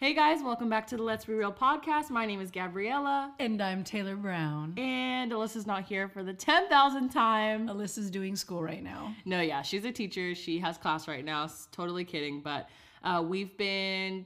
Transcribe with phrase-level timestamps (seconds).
[0.00, 2.08] Hey guys, welcome back to the Let's Be Real podcast.
[2.08, 4.72] My name is Gabriella, And I'm Taylor Brown.
[4.78, 7.68] and Alyssa's not here for the 10,000th time.
[7.68, 9.14] Alyssa's doing school right now.
[9.26, 10.34] No, yeah, she's a teacher.
[10.34, 11.46] She has class right now.
[11.70, 12.70] Totally kidding, but
[13.04, 14.24] uh, we've been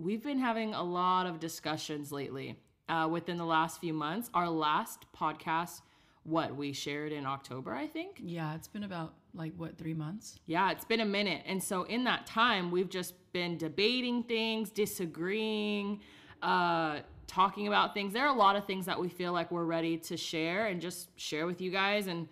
[0.00, 2.56] we've been having a lot of discussions lately
[2.88, 4.30] uh, within the last few months.
[4.34, 5.80] Our last podcast,
[6.28, 8.20] what we shared in October, I think.
[8.22, 10.38] Yeah, it's been about like what, three months?
[10.46, 11.42] Yeah, it's been a minute.
[11.46, 16.00] And so in that time, we've just been debating things, disagreeing,
[16.42, 18.12] uh, talking about things.
[18.12, 20.80] There are a lot of things that we feel like we're ready to share and
[20.80, 22.06] just share with you guys.
[22.06, 22.28] And,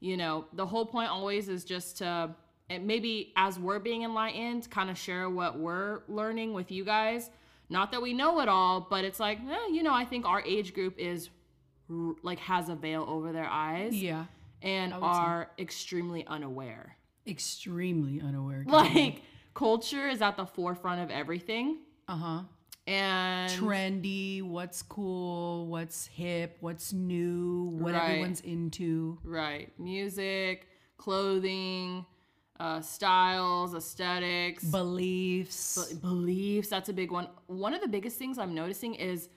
[0.00, 2.30] you know, the whole point always is just to,
[2.68, 7.30] and maybe as we're being enlightened, kind of share what we're learning with you guys.
[7.68, 10.42] Not that we know it all, but it's like, eh, you know, I think our
[10.42, 11.30] age group is
[12.22, 14.26] like has a veil over their eyes Yeah.
[14.62, 15.06] and would say.
[15.06, 18.64] are extremely unaware Extremely unaware.
[18.66, 19.22] like
[19.54, 22.40] culture is at the forefront of everything Uh huh.
[22.86, 28.02] and Trendy, what's cool, what's hip, what's new, what Right.
[28.10, 29.18] everyone's into.
[29.24, 30.66] right music
[30.96, 32.04] clothing
[32.60, 35.92] uh, styles aesthetics Beliefs.
[35.92, 39.30] be- beliefs that's a big one one of the biggest things i'm noticing is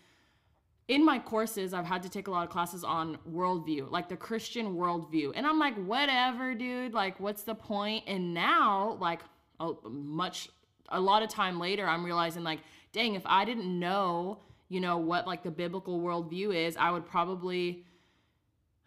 [0.88, 4.18] in my courses i've had to take a lot of classes on worldview like the
[4.18, 8.04] christian worldview and i'm like whatever dude like what's the point?
[8.08, 9.22] and now like
[9.60, 10.50] a much
[10.90, 12.60] a lot of time later i'm realizing like
[12.92, 14.40] dang if i didn't know
[14.70, 17.86] you know what like the biblical worldview is i would probably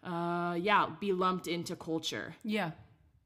[0.03, 2.71] uh yeah be lumped into culture yeah.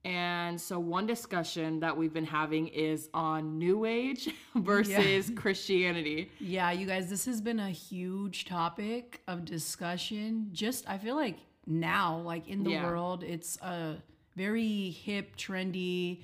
[0.04, 6.32] And so, one discussion that we've been having is on New Age versus Christianity.
[6.40, 10.50] Yeah, you guys, this has been a huge topic of discussion.
[10.54, 12.86] Just, I feel like now, like in the Yeah.
[12.86, 13.98] world, it's a
[14.36, 16.22] very hip, trendy,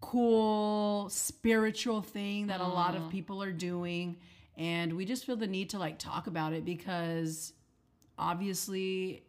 [0.00, 3.04] cool, spiritual thing that a lot Mm.
[3.04, 4.16] of people are doing.
[4.56, 7.52] And we just feel the need to like talk about it because
[8.18, 9.22] obviously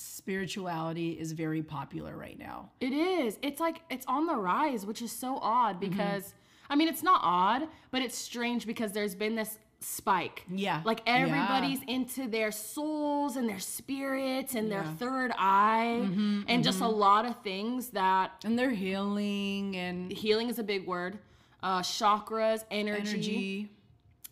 [0.00, 2.70] spirituality is very popular right now.
[2.80, 3.38] It is.
[3.42, 5.90] It's like it's on the rise, which is so odd Mm-hmm.
[5.90, 6.34] because,
[6.70, 10.44] I mean, it's not odd, but it's strange because there's been this spike.
[10.50, 10.80] Yeah.
[10.84, 11.16] Like Yeah.
[11.18, 14.86] everybody's into their souls and their spirits and their Yeah.
[14.86, 20.48] Mm-hmm, third eye and just a lot of things that And they're healing and healing
[20.48, 21.18] is a big word.
[21.62, 23.70] Uh, chakras, energy.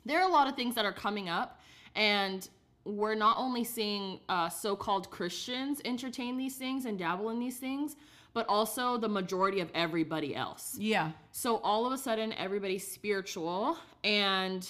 [0.07, 1.61] there are a lot of things that are coming up
[1.95, 2.49] and
[2.85, 7.97] we're not only seeing uh, so-called christians entertain these things and dabble in these things
[8.35, 11.13] but also the majority of everybody else Yeah.
[11.33, 14.69] so all of a sudden everybody's spiritual and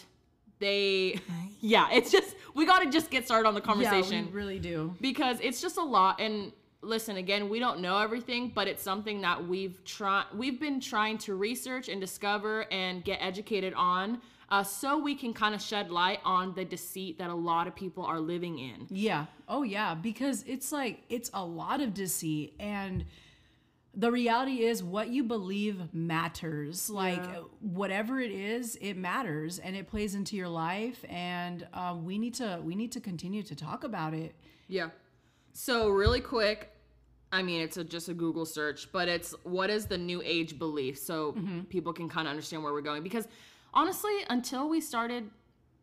[0.61, 1.19] they
[1.61, 4.59] yeah it's just we got to just get started on the conversation Yeah, we really
[4.59, 4.95] do.
[5.01, 9.23] because it's just a lot and listen again we don't know everything but it's something
[9.23, 14.21] that we've tried we've been trying to research and discover and get educated on
[14.51, 17.75] uh, so we can kind of shed light on the deceit that a lot of
[17.75, 19.27] people are living in Yeah.
[19.49, 19.95] Oh, yeah.
[19.95, 22.55] Because it's like, it's a lot of deceit.
[22.59, 23.05] And
[23.97, 26.91] the reality is, what you believe matters.
[26.91, 27.23] Like,
[27.61, 31.05] whatever it is, it matters and it plays into your life.
[31.09, 34.35] And uh, we need to, we need to continue to talk about it.
[34.69, 34.89] yeah
[35.53, 36.71] so really quick
[37.31, 40.59] i mean it's a, just a google search but it's what is the new age
[40.59, 41.33] belief so
[41.69, 43.29] people can kind of understand where we're going because
[43.75, 45.31] honestly until we started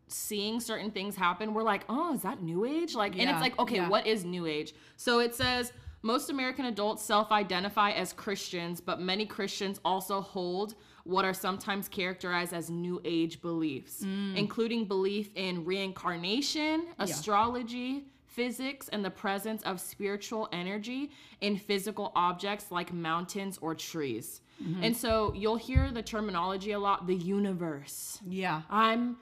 [0.07, 2.95] seeing certain things happen, we're like, oh, is that new age?
[2.95, 3.89] Like, and it's like, okay, yeah.
[3.89, 4.73] what is new age?
[4.97, 5.71] So it says
[6.01, 11.87] most American adults self identify as Christians, but many Christians also hold what are sometimes
[11.87, 14.35] characterized as new age beliefs, Mm.
[14.35, 22.71] including belief in reincarnation, astrology, psychics, and the presence of spiritual energy in physical objects
[22.71, 24.41] like mountains or trees.
[24.61, 24.83] Mm-hmm.
[24.83, 28.19] And so you'll hear the terminology a lot the universe.
[28.27, 28.61] Yeah.
[28.69, 29.17] I'm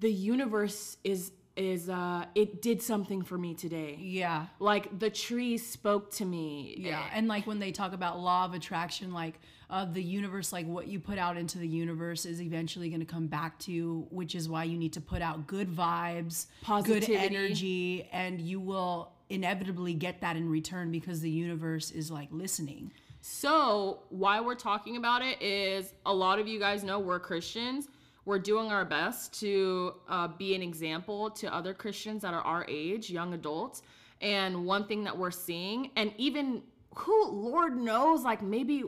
[0.00, 3.98] the universe is is uh it did something for me today.
[4.00, 4.46] Yeah.
[4.60, 6.76] Like the tree spoke to me.
[6.78, 9.40] Yeah, and like when they talk about law of attraction, like
[9.70, 13.06] uh, the universe, like what you put out into the universe is eventually going to
[13.06, 16.46] come back to you, which is why you need to put out good vibes,
[16.84, 22.28] good energy, and you will inevitably get that in return because the universe is like
[22.30, 22.90] listening.
[23.30, 27.86] So, why we're talking about it is a lot of you guys know we're Christians.
[28.24, 32.64] We're doing our best to uh, be an example to other Christians that are our
[32.68, 33.82] age, young adults.
[34.22, 36.62] And one thing that we're seeing, and even
[36.94, 38.82] who, Lord knows, like maybe,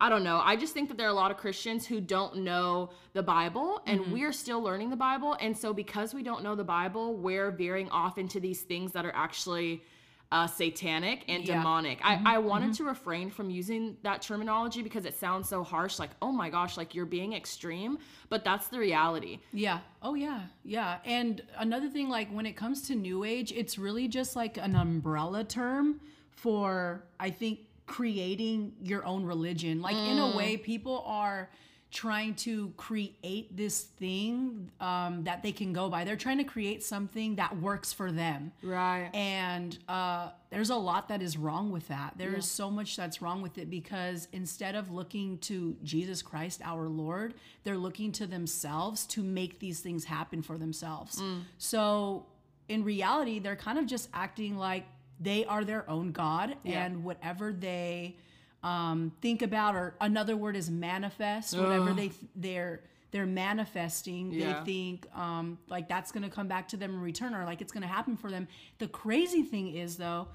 [0.00, 0.40] I don't know.
[0.42, 3.82] I just think that there are a lot of Christians who don't know the Bible,
[3.86, 5.36] and we're still learning the Bible.
[5.40, 9.06] And so, because we don't know the Bible, we're veering off into these things that
[9.06, 9.84] are actually
[10.32, 11.58] uh, satanic and Yeah.
[11.58, 12.00] demonic.
[12.02, 12.26] I, mm-hmm.
[12.26, 12.84] I wanted mm-hmm.
[12.84, 16.78] to refrain from using that terminology because it sounds so harsh, like, oh my gosh,
[16.78, 17.98] like you're being extreme.
[18.30, 19.40] But that's the reality.
[19.52, 19.80] Yeah.
[20.00, 20.40] Oh yeah.
[20.64, 20.98] Yeah.
[21.04, 24.74] And another thing, like when it comes to New Age, it's really just like an
[24.74, 26.00] umbrella term
[26.30, 29.82] for I think creating your own religion.
[29.82, 30.34] Like in a mm.
[30.34, 31.50] way, people are
[31.92, 36.04] trying to create this thing um, that they can go by.
[36.04, 38.50] They're trying to create something that works for them.
[38.62, 39.10] Right.
[39.12, 42.14] And uh, there's a lot that is wrong with that.
[42.16, 46.62] There is so much that's wrong with it because instead of looking to Jesus Christ,
[46.64, 51.20] our Lord, they're looking to themselves to make these things happen for themselves.
[51.20, 51.42] Mm.
[51.58, 52.24] So
[52.68, 54.86] in reality, they're kind of just acting like
[55.20, 56.84] they are their own God Yeah.
[56.86, 58.16] and whatever they
[58.62, 61.96] um, think about, or another word is manifest, whatever Ugh.
[61.96, 62.80] they they're
[63.10, 64.60] they're manifesting, Yeah.
[64.60, 67.60] they think um, like that's going to come back to them in return or like
[67.60, 68.48] it's going to happen for them.
[68.78, 70.28] The crazy thing is though,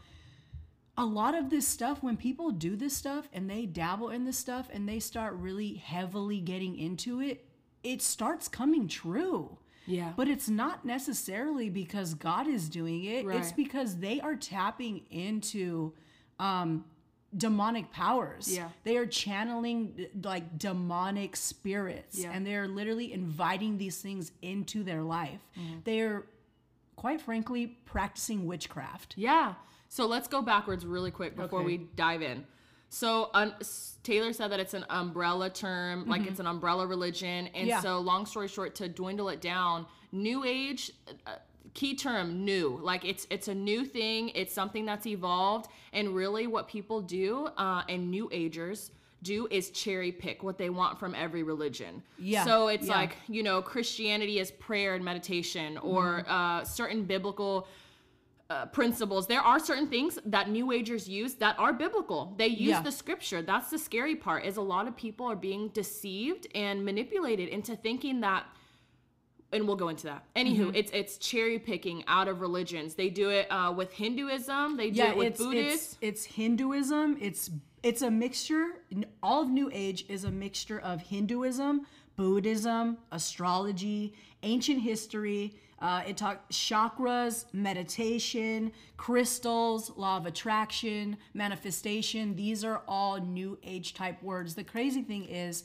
[0.95, 4.38] a lot of this stuff when people do this stuff and they dabble in this
[4.38, 7.45] stuff and they start really heavily getting into it,
[7.83, 9.57] it starts coming true.
[9.88, 10.12] Yeah.
[10.15, 13.25] But it's not necessarily because God is doing it.
[13.25, 15.94] It's because they are tapping into
[16.39, 16.85] um
[17.35, 18.53] demonic powers.
[18.56, 18.69] Yeah.
[18.83, 22.31] They are channeling like demonic spirits Yeah.
[22.31, 25.41] and they're literally inviting these things into their life.
[25.59, 25.79] Mm-hmm.
[25.83, 26.24] They're
[26.95, 29.13] quite frankly practicing witchcraft.
[29.18, 29.56] Yeah.
[29.89, 31.65] So let's go backwards really quick before Okay.
[31.65, 32.45] we dive in.
[32.89, 33.53] So um,
[34.03, 37.47] Taylor said that it's an umbrella term, like it's an umbrella religion.
[37.47, 37.68] And Mm-hmm.
[37.68, 37.80] Yeah.
[37.81, 40.91] so, long story short, to dwindle it down, New Age,
[41.25, 41.31] uh,
[41.79, 42.68] key term, new.
[42.91, 44.21] Like it's it's a new thing.
[44.41, 45.65] It's something that's evolved.
[45.94, 48.91] And really, what people do, uh, and New Agers
[49.24, 52.03] do, is cherry pick what they want from every religion.
[52.19, 52.95] Yeah, So it's yeah.
[53.00, 56.31] like you know, Christianity is prayer and meditation, or Mm-hmm.
[56.31, 57.68] uh, certain biblical
[58.50, 59.27] uh, principles.
[59.27, 62.33] There are certain things that New Agers use that are biblical.
[62.38, 62.81] They use Yeah.
[62.81, 63.41] the scripture.
[63.41, 64.45] That's the scary part.
[64.50, 68.44] Is a lot of people are being deceived and manipulated into thinking that.
[69.53, 70.23] And we'll go into that.
[70.35, 70.75] Anywho, Mm-hmm.
[70.75, 72.95] it's it's cherry picking out of religions.
[72.95, 74.75] They do it uh, with Hinduism.
[74.75, 75.97] They do yeah, it with it's, Buddhists.
[76.01, 77.17] it's it's Hinduism.
[77.21, 77.49] It's
[77.83, 78.67] it's a mixture.
[79.23, 81.85] All of New Age is a mixture of Hinduism,
[82.17, 84.13] Buddhism, astrology,
[84.44, 85.55] ancient history.
[85.79, 92.35] Uh, it talks chakras, meditation, crystals, law of attraction, manifestation.
[92.35, 94.55] These are all New Age type words.
[94.55, 95.63] The crazy thing is,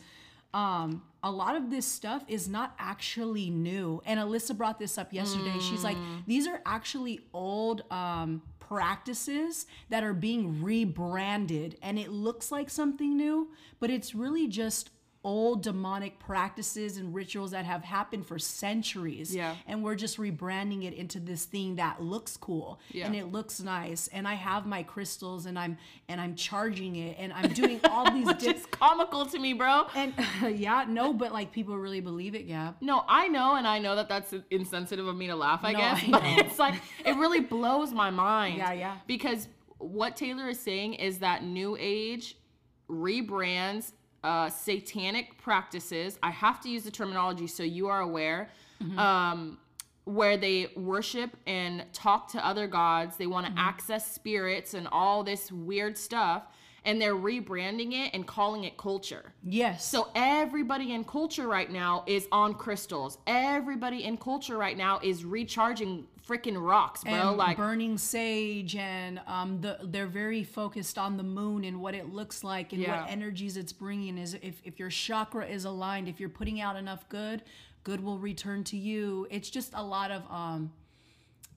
[0.55, 4.03] um, a lot of this stuff is not actually new.
[4.05, 5.59] And Alyssa brought this up yesterday.
[5.61, 5.97] She's like,
[6.27, 11.79] these are actually old um, practices that are being rebranded.
[11.81, 13.51] And it looks like something new,
[13.81, 14.91] but it's really just
[15.25, 19.33] old demonic practices and rituals that have happened for centuries.
[19.35, 19.55] Yeah.
[19.69, 23.07] And we're just rebranding it into this thing that looks cool Yeah.
[23.07, 24.09] and it looks nice.
[24.09, 25.79] And I have my crystals and I'm
[26.09, 29.87] and I'm charging it and I'm doing all these Which is comical to me, bro.
[29.95, 30.13] and
[30.59, 32.75] yeah, no, but like people really believe it, Gab.
[32.81, 35.79] No, I know, and I know that that's insensitive of me to laugh, I No,
[35.79, 36.75] guess, I but it's like,
[37.07, 38.57] it really blows my mind.
[38.59, 38.97] Yeah, yeah.
[39.07, 39.47] Because
[39.79, 42.37] what Taylor is saying is that New Age
[42.91, 43.93] rebrands
[44.25, 46.19] uh, satanic practices.
[46.23, 48.49] I have to use the terminology so you are aware.
[48.83, 48.99] Mm-hmm.
[48.99, 49.59] Um,
[50.05, 53.17] where they worship and talk to other gods.
[53.17, 53.33] They Mm-hmm.
[53.35, 56.43] want to access spirits and all this weird stuff.
[56.85, 59.33] And they're rebranding it and calling it culture.
[59.45, 59.87] Yes.
[59.87, 63.19] So everybody in culture right now is on crystals.
[63.29, 67.13] Everybody in culture right now is recharging freaking rocks, bro.
[67.13, 71.95] and like burning sage and um the they're very focused on the moon and what
[71.95, 73.03] it looks like and Yeah.
[73.03, 76.77] what energies it's bringing is if if your chakra is aligned if you're putting out
[76.77, 77.43] enough good
[77.85, 80.71] good will return to you it's just a lot of um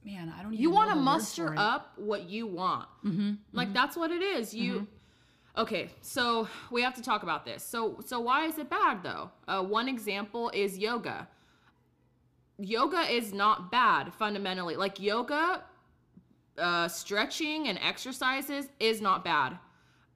[0.03, 2.87] man i don't even you want to muster up what you want.
[3.53, 4.53] Like that's what it is.
[4.53, 4.87] You
[5.57, 7.63] Okay, so we have to talk about this.
[7.63, 9.31] So so why is it bad though?
[9.47, 11.29] Uh, one example is yoga.
[12.57, 14.75] Yoga is not bad fundamentally.
[14.75, 15.63] Like yoga,
[16.57, 19.57] uh, stretching and exercises is not bad.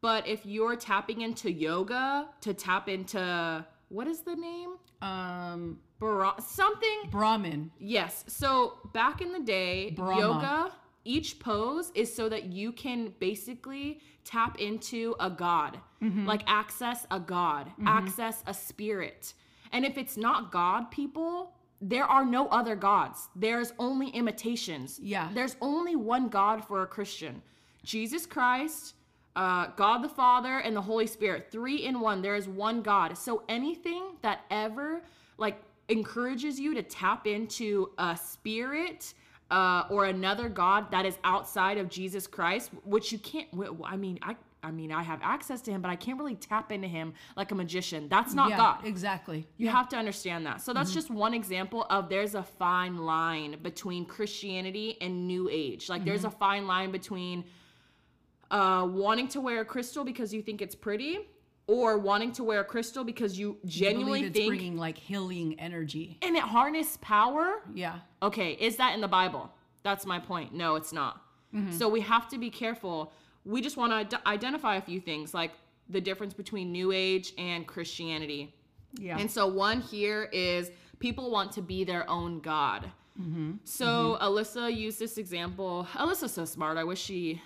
[0.02, 4.72] But if you're tapping into yoga to tap into what is the name?
[5.02, 8.24] um Bra- something brahmin Yes.
[8.28, 10.20] So back in the day, Brahma.
[10.22, 10.72] yoga,
[11.06, 16.26] each pose is so that you can basically tap into a god, Mm-hmm.
[16.26, 19.34] like access a god, access a spirit.
[19.74, 23.30] And if it's not God, people, there are no other gods.
[23.36, 25.00] There's only imitations.
[25.02, 25.30] Yeah.
[25.34, 27.42] There's only one God for a Christian
[27.84, 28.96] Jesus Christ,
[29.36, 31.48] uh, God the Father, and the Holy Spirit.
[31.52, 32.22] Three in one.
[32.22, 33.18] There is one God.
[33.18, 35.02] So anything that ever,
[35.38, 39.14] like, encourages you to tap into a spirit,
[39.52, 43.48] uh, or another god that is outside of Jesus Christ, which you can't.
[43.84, 44.36] I mean, I.
[44.62, 47.52] I mean, I have access to him, but I can't really tap into him like
[47.52, 48.10] a magician.
[48.10, 48.86] That's not yeah, God.
[48.86, 49.48] exactly.
[49.58, 50.62] You have to understand that.
[50.62, 50.96] So that's mm-hmm.
[50.96, 55.88] just one example of there's a fine line between Christianity and New Age.
[55.88, 56.36] Like there's mm-hmm.
[56.36, 57.46] a fine line between
[58.52, 61.20] uh, wanting to wear a crystal because you think it's pretty,
[61.68, 66.18] or wanting to wear a crystal because you genuinely it's think bringing like healing energy.
[66.22, 67.62] and it harness power.
[67.74, 68.00] Yeah.
[68.22, 69.52] Okay, is that in the Bible?
[69.84, 70.54] That's my point.
[70.54, 71.22] No, it's not.
[71.54, 71.78] Mm-hmm.
[71.78, 73.14] So we have to be careful.
[73.46, 75.52] We just want to identify a few things like
[75.90, 78.54] the difference between New Age and Christianity.
[78.98, 79.18] Yeah.
[79.18, 82.92] And so one here is people want to be their own God.
[83.20, 83.54] Mm-hmm.
[83.64, 84.24] So mm-hmm.
[84.24, 85.88] Alyssa used this example.
[85.94, 86.78] Alyssa's so smart.
[86.78, 87.42] I wish she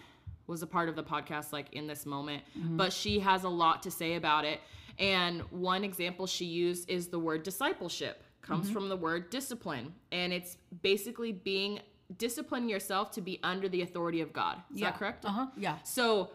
[0.48, 2.78] was a part of the podcast like in this moment, mm-hmm.
[2.78, 4.60] but she has a lot to say about it.
[5.00, 8.24] And one example she used is the word discipleship.
[8.42, 8.74] Comes mm-hmm.
[8.74, 11.80] from the word discipline, and it's basically being
[12.18, 14.62] discipline yourself to be under the authority of God.
[14.74, 14.92] Is yeah.
[14.92, 15.26] that correct?
[15.26, 15.48] Uh huh.
[15.58, 15.78] Yeah.
[15.84, 16.32] So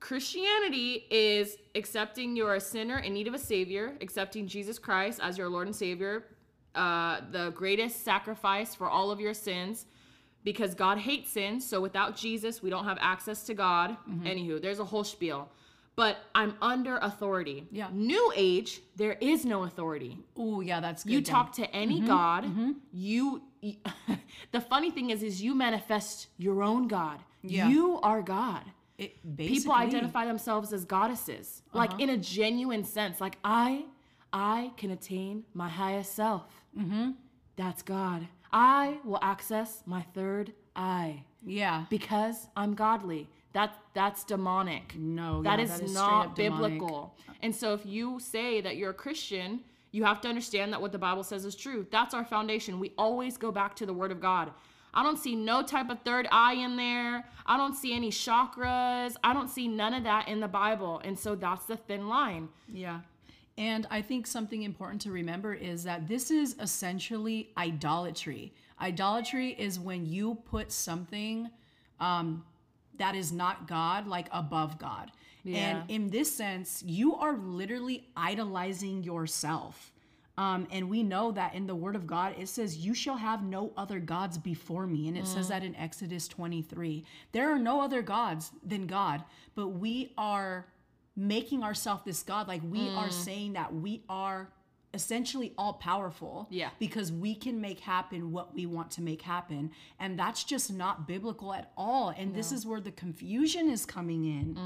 [0.00, 5.38] Christianity is accepting you're a sinner in need of a savior, accepting Jesus Christ as
[5.38, 6.24] your Lord and Savior,
[6.74, 9.86] uh, the greatest sacrifice for all of your sins,
[10.44, 11.60] because God hates sin.
[11.60, 13.96] So without Jesus, we don't have access to God.
[14.22, 15.48] Anywho, there's a whole spiel.
[15.96, 17.66] But I'm under authority.
[17.72, 17.88] Yeah.
[17.90, 20.18] New Age, there is no authority.
[20.36, 20.78] Oh, yeah.
[20.78, 21.12] That's good.
[21.12, 21.34] You Dan.
[21.34, 22.44] talk to any God,
[22.92, 23.42] you
[24.52, 27.18] the funny thing is is you manifest your own God.
[27.42, 27.68] Yeah.
[27.68, 28.62] You are God
[28.98, 33.84] It, basically, people identify themselves as goddesses like in a genuine sense like i
[34.32, 36.44] i can attain my highest self
[36.76, 37.10] mm-hmm.
[37.54, 41.84] that's god i will access my third eye Yeah.
[41.90, 46.72] because i'm godly that that's demonic No, that yeah, is that is not up demonic.
[46.72, 49.60] biblical and so if you say that you're a christian
[49.92, 52.92] you have to understand that what the bible says is true that's our foundation we
[52.98, 54.50] always go back to the word of god
[54.96, 57.26] I don't see no type of third eye in there.
[57.44, 59.14] I don't see any chakras.
[59.22, 61.02] I don't see none of that in the Bible.
[61.04, 62.48] And so that's the thin line.
[62.72, 63.00] Yeah.
[63.58, 68.54] And I think something important to remember is that this is essentially idolatry.
[68.80, 71.50] Idolatry is when you put something
[72.00, 72.42] um,
[72.98, 75.12] that is not God, like above God.
[75.46, 75.58] Yeah.
[75.58, 79.92] And in this sense, you are literally idolizing yourself.
[80.38, 83.42] Um, and we know that in the word of God, it says, You shall have
[83.42, 85.08] no other gods before me.
[85.08, 87.04] And it says that in Exodus 23.
[87.32, 89.24] There are no other gods than God,
[89.54, 90.66] but we are
[91.16, 92.48] making ourselves this God.
[92.48, 94.50] Like we are saying that we are
[94.96, 96.48] essentially all powerful.
[96.50, 96.70] Yeah.
[96.80, 99.70] Because we can make happen what we want to make happen.
[100.00, 102.08] And that's just not biblical at all.
[102.16, 104.58] And this is where the confusion is coming in.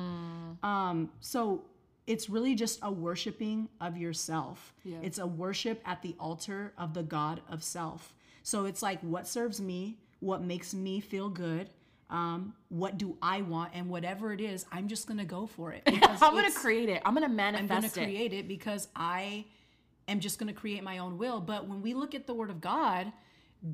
[0.62, 1.64] Um, so
[2.06, 4.72] it's really just a worshiping of yourself.
[4.84, 4.98] Yeah.
[5.02, 8.14] It's a worship at the altar of the God of self.
[8.42, 11.70] So it's like what serves me, what makes me feel good,
[12.08, 15.82] um, what do I want, and whatever it is, I'm just gonna go for it.
[15.86, 17.00] I'm going to create it.
[17.04, 17.70] I'm going to manifest.
[17.70, 17.74] It.
[17.74, 18.10] I'm gonna it.
[18.10, 19.44] create it because I
[20.10, 21.40] am just gonna create my own will.
[21.40, 23.12] But when we look at the Word of God,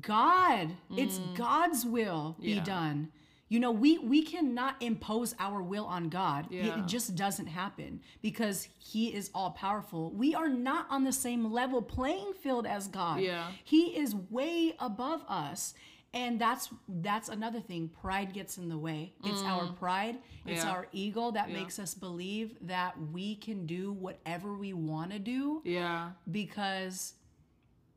[0.01, 2.55] God, it's God's will be Mm.
[2.57, 2.63] Yeah.
[2.63, 3.11] done.
[3.49, 6.51] You know, we we cannot impose our will on God.
[6.51, 6.79] It- Yeah.
[6.83, 10.11] It just doesn't happen because He is all powerful.
[10.11, 13.21] We are not on the same level playing field as God.
[13.21, 13.47] Yeah.
[13.63, 15.73] He is way above us.
[16.13, 17.89] And that's that's another thing.
[18.01, 19.13] Pride gets in the way.
[19.23, 20.17] It's our pride.
[20.45, 20.65] It's Mm.
[20.65, 20.71] Yeah.
[20.71, 25.61] our ego that makes us believe that we can do whatever we want to do
[25.65, 26.11] Yeah.
[26.31, 27.13] because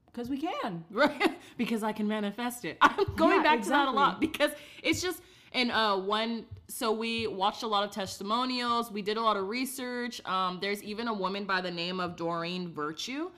[0.07, 0.85] because we can.
[0.91, 1.39] Right.
[1.57, 2.77] because I can manifest it.
[2.83, 4.51] I'm going Yeah, back to that a lot because
[4.83, 9.23] it's just and uh one so we watched a lot of testimonials, we did a
[9.23, 10.21] lot of research.
[10.27, 13.31] Um there's even a woman by the name of Doreen Virtue.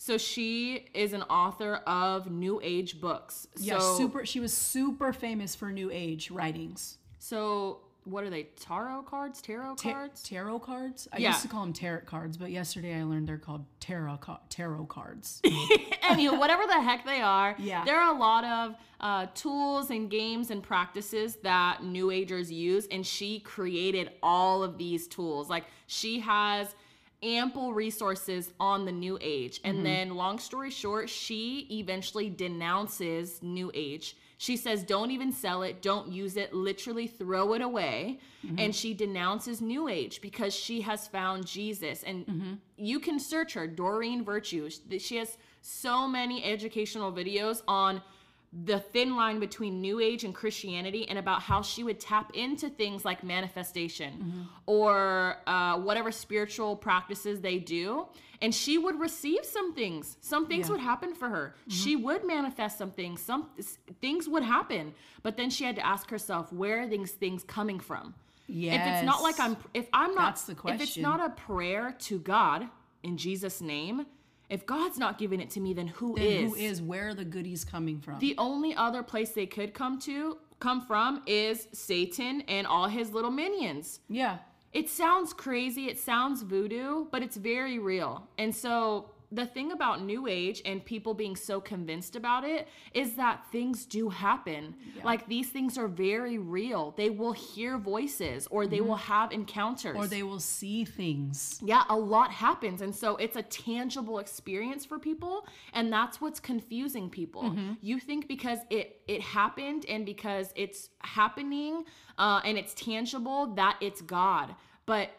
[0.00, 3.48] So she is an author of new age books.
[3.58, 6.98] Yeah, so, super she was super famous for new age writings.
[7.18, 8.44] So what are they?
[8.60, 9.42] Tarot cards?
[9.42, 10.22] Tarot Ta- cards?
[10.22, 11.08] tarot cards?
[11.12, 11.30] I Yeah.
[11.30, 14.86] used to call them tarot cards, but yesterday I learned they're called tarot ca- tarot
[14.86, 15.42] cards.
[16.08, 17.84] anyway, whatever the heck they are, Yeah.
[17.84, 22.86] there are a lot of uh, tools and games and practices that New Agers use,
[22.90, 25.50] and she created all of these tools.
[25.50, 26.74] Like she has
[27.22, 29.84] ample resources on the New Age, and mm-hmm.
[29.84, 34.16] then, long story short, she eventually denounces New Age.
[34.40, 38.20] She says, don't even sell it, don't use it, literally throw it away.
[38.46, 38.58] Mm-hmm.
[38.60, 42.04] And she denounces New Age because she has found Jesus.
[42.04, 42.52] And mm-hmm.
[42.76, 44.70] you can search her, Doreen Virtue.
[45.00, 48.00] She has so many educational videos on
[48.64, 52.68] the thin line between New Age and Christianity, and about how she would tap into
[52.68, 54.42] things like manifestation Mm-hmm.
[54.66, 58.06] or uh, whatever spiritual practices they do.
[58.40, 60.16] And she would receive some things.
[60.20, 60.64] Some things Yeah.
[60.64, 60.72] Mm-hmm.
[60.74, 61.54] would happen for her.
[61.68, 63.20] She would manifest some things.
[63.20, 63.48] Some
[64.00, 64.94] things would happen.
[65.22, 68.14] But then she had to ask herself, where are these things coming from?
[68.46, 68.74] Yes.
[68.80, 71.94] If it's not like I'm, if I'm not, That's the if it's not a prayer
[72.00, 72.68] to God
[73.02, 74.06] in Jesus' name,
[74.50, 76.50] if God's not giving it to me, then who Then is?
[76.50, 76.82] who is?
[76.82, 78.18] Where are the goodies coming from?
[78.18, 83.12] The only other place they could come to, come from, is Satan and all his
[83.12, 84.00] little minions.
[84.08, 84.38] yeah.
[84.70, 88.28] It sounds crazy, it sounds voodoo, but it's very real.
[88.36, 93.14] And so the thing about new age and people being so convinced about it is
[93.14, 94.74] that things do happen.
[95.04, 96.94] Like these things are very real.
[96.96, 99.96] They will hear voices or they will have encounters.
[99.96, 101.60] Or they will see things.
[101.62, 102.80] Yeah, a lot happens.
[102.80, 105.46] And so it's a tangible experience for people.
[105.74, 107.42] And that's what's confusing people.
[107.42, 107.72] Mm-hmm.
[107.82, 111.84] You think because it it happened and because it's happening
[112.16, 114.54] uh, and it's tangible that it's God.
[114.86, 115.10] But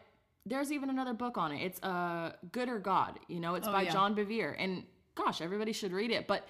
[0.49, 1.63] there's even another book on it.
[1.63, 3.19] It's uh Good or God.
[3.27, 3.91] You know, it's Oh, by yeah.
[3.93, 4.55] John Bevere.
[4.57, 4.83] And
[5.15, 6.27] gosh, everybody should read it.
[6.27, 6.47] But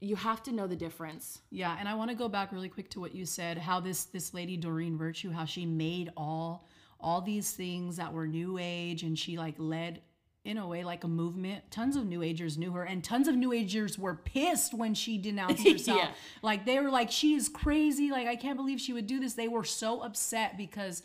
[0.00, 1.40] you have to know the difference.
[1.50, 4.04] Yeah, and I want to go back really quick to what you said, how this
[4.04, 6.66] this lady Doreen Virtue, how she made all
[6.98, 10.02] all these things that were new age and she like led
[10.44, 11.70] in a way like a movement.
[11.70, 15.18] Tons of new agers knew her and tons of new agers were pissed when she
[15.18, 15.98] denounced herself.
[15.98, 16.10] Yeah.
[16.42, 19.34] Like they were like she is crazy, like I can't believe she would do this.
[19.34, 21.02] They were so upset because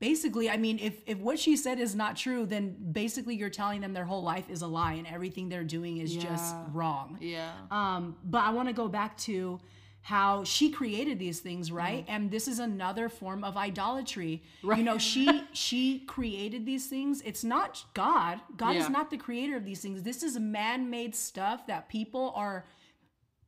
[0.00, 3.80] basically i mean if if what she said is not true then basically you're telling
[3.80, 7.50] them their whole life is a lie and everything they're doing is just wrong Yeah.
[7.70, 9.60] um, but I want to go back to
[10.02, 12.04] how she created these things, right?
[12.06, 12.10] Mm-hmm.
[12.14, 14.42] And this is another form of idolatry.
[14.62, 14.78] right.
[14.78, 17.20] You know, she she created these things.
[17.20, 18.40] It's not God.
[18.56, 18.80] God Yeah.
[18.84, 20.02] is not the creator of these things.
[20.02, 22.64] This is man-made stuff that people are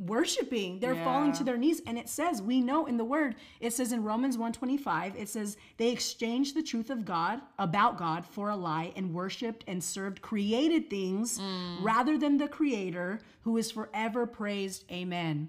[0.07, 3.73] worshiping they're falling to their knees and it says we know in the word it
[3.73, 8.51] says in romans 125 it says they exchanged the truth of god about god for
[8.51, 11.41] a lie and worshiped and served created things
[11.81, 15.49] rather than the creator who is forever praised amen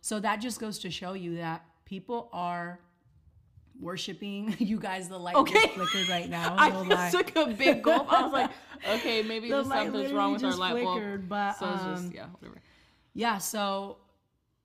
[0.00, 2.78] so that just goes to show you that people are
[3.80, 5.68] worshiping you guys the light Okay.
[5.68, 7.22] flickered right now I no just lie.
[7.22, 8.12] took a big gulp.
[8.12, 8.50] I was like,
[8.96, 11.28] okay, maybe something's wrong with our light bulb.
[11.28, 12.60] but, so um, just yeah, whatever.
[13.14, 13.98] Yeah, so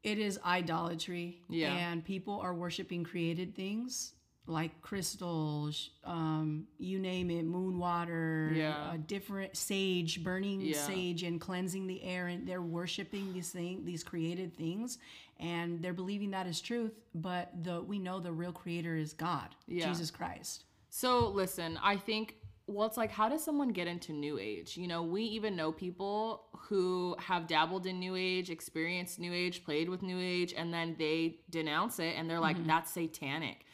[0.03, 1.41] it is idolatry.
[1.49, 1.73] Yeah.
[1.73, 4.13] And people are worshiping created things
[4.45, 8.97] like crystals, um, you name it, moon water, Yeah.
[9.07, 10.85] different sage, burning Yeah.
[10.85, 12.27] sage and cleansing the air.
[12.27, 14.97] And they're worshiping these things, these created things.
[15.37, 19.55] And they're believing that is truth, but the we know the real creator is God,
[19.65, 19.87] Yeah.
[19.87, 20.65] Jesus Christ.
[20.89, 22.35] So listen, I think
[22.67, 24.77] well, it's like how does someone get into new age?
[24.77, 29.65] You know, we even know people who have dabbled in new age, experienced new age,
[29.65, 32.67] played with new age, and then they denounce it and they're like, mm-hmm.
[32.67, 33.65] that's satanic.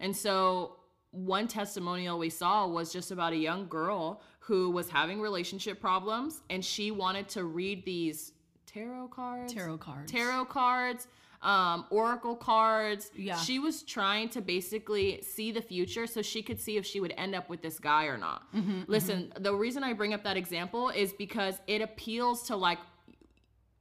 [0.00, 0.76] And so
[1.12, 6.40] one testimonial we saw was just about a young girl who was having relationship problems
[6.50, 8.32] and she wanted to read these
[8.66, 9.52] tarot cards.
[9.52, 10.10] Tarot cards.
[10.10, 11.06] Tarot cards,
[11.42, 13.10] um, oracle cards.
[13.14, 13.36] Yeah.
[13.36, 17.12] She was trying to basically see the future so she could see if she would
[17.16, 18.42] end up with this guy or not.
[18.54, 22.78] Mm-hmm, Listen, the reason I bring up that example is because it appeals to like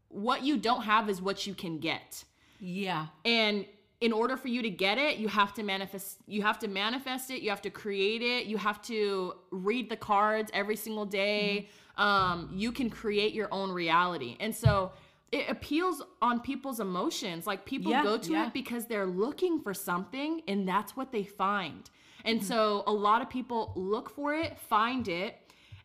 [0.09, 2.23] what you don't have is what you can get.
[2.59, 3.07] Yeah.
[3.25, 3.65] And
[4.01, 7.29] in order for you to get it, you have to manifest you have to manifest
[7.29, 11.67] it, you have to create it, you have to read the cards every single day.
[11.67, 12.01] Mm-hmm.
[12.01, 14.35] Um, you can create your own reality.
[14.39, 14.93] And so
[15.31, 17.47] it appeals on people's emotions.
[17.47, 18.47] Like people Yeah, go to yeah.
[18.47, 21.89] it because they're looking for something and that's what they find.
[22.25, 22.47] And Mm-hmm.
[22.47, 25.37] so a lot of people look for it, find it,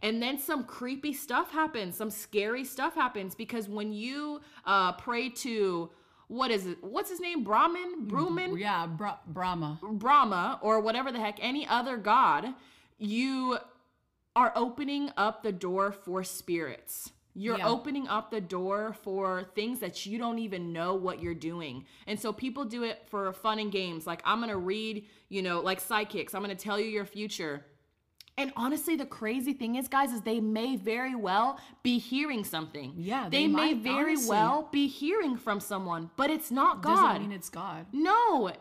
[0.02, 5.30] and then some creepy stuff happens, some scary stuff happens because when you uh, pray
[5.30, 5.90] to
[6.28, 6.82] what is it?
[6.82, 7.44] What's his name?
[7.44, 8.08] Brahman?
[8.08, 9.78] Brahmin, Yeah, Bra- Brahma.
[9.80, 12.52] Brahma, or whatever the heck, any other god,
[12.98, 13.58] you
[14.34, 17.12] are opening up the door for spirits.
[17.38, 17.68] You're Yeah.
[17.68, 21.84] opening up the door for things that you don't even know what you're doing.
[22.06, 24.06] And so people do it for fun and games.
[24.06, 27.04] Like, I'm going to read, you know, like psychics, I'm going to tell you your
[27.04, 27.66] future.
[28.38, 32.92] And honestly, the crazy thing is, guys, is they may very well be hearing something.
[32.96, 34.28] Yeah, they, they may might, very honestly.
[34.30, 36.96] well be hearing from someone, but it's not God.
[36.96, 37.86] Doesn't mean it's God.
[37.92, 38.58] No, it,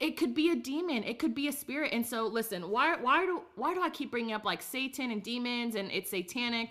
[0.00, 1.02] it could be a demon.
[1.04, 1.92] It could be a spirit.
[1.94, 5.22] And so, listen, why why do why do I keep bringing up like Satan and
[5.22, 6.68] demons and it's satanic?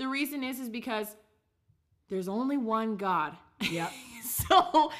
[0.00, 1.14] The reason is is because
[2.08, 3.36] there's only one God.
[3.70, 3.92] Yep.
[4.24, 4.90] so,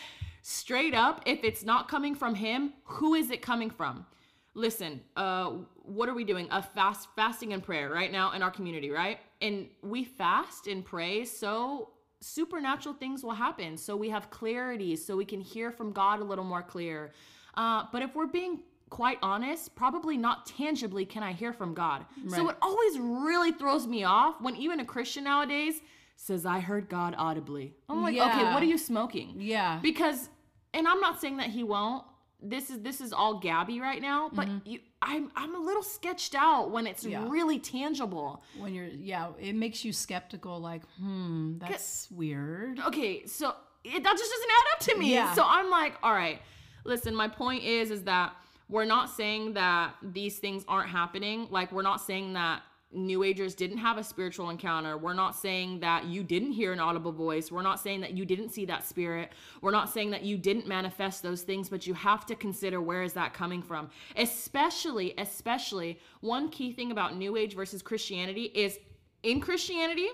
[0.43, 4.05] straight up, if it's not coming from Him, who is it coming from?
[4.53, 5.53] Listen, uh,
[5.85, 6.49] what are we doing?
[6.51, 9.19] A fast fasting and prayer right now in our community, right?
[9.41, 13.79] And we fast and pray so supernatural things will happen.
[13.79, 17.13] So we have clarity, so we can hear from God a little more clear.
[17.55, 22.05] Uh, but if we're being quite honest, probably not tangibly can I hear from God.
[22.29, 25.81] So it always really throws me off when even a Christian nowadays
[26.16, 27.72] says, I heard God audibly.
[27.88, 29.35] I'm like, okay, what are you smoking?
[29.38, 29.79] Yeah.
[29.81, 30.29] Because,
[30.74, 32.05] and I'm not saying that he won't.
[32.42, 36.35] This is this is all Gabby right now, but you, I'm I'm a little sketched
[36.35, 37.12] out when it's Mm-hmm.
[37.26, 37.29] Yeah.
[37.31, 38.42] really tangible.
[38.59, 42.81] when you're yeah, it makes you skeptical like, hmm, that's weird.
[42.81, 45.33] okay so it, that just doesn't add up to me Yeah.
[45.35, 46.40] so i'm like all right
[46.85, 48.33] listen my point is is that
[48.71, 51.49] we're not saying that these things aren't happening.
[51.51, 54.97] Like we're not saying that new agers didn't have a spiritual encounter.
[54.97, 57.51] We're not saying that you didn't hear an audible voice.
[57.53, 59.31] We're not saying that you didn't see that spirit.
[59.61, 63.03] We're not saying that you didn't manifest those things but you have to consider where
[63.03, 63.91] is that coming from.
[64.17, 68.79] Especially especially one key thing about new age versus christianity is
[69.23, 70.09] in christianity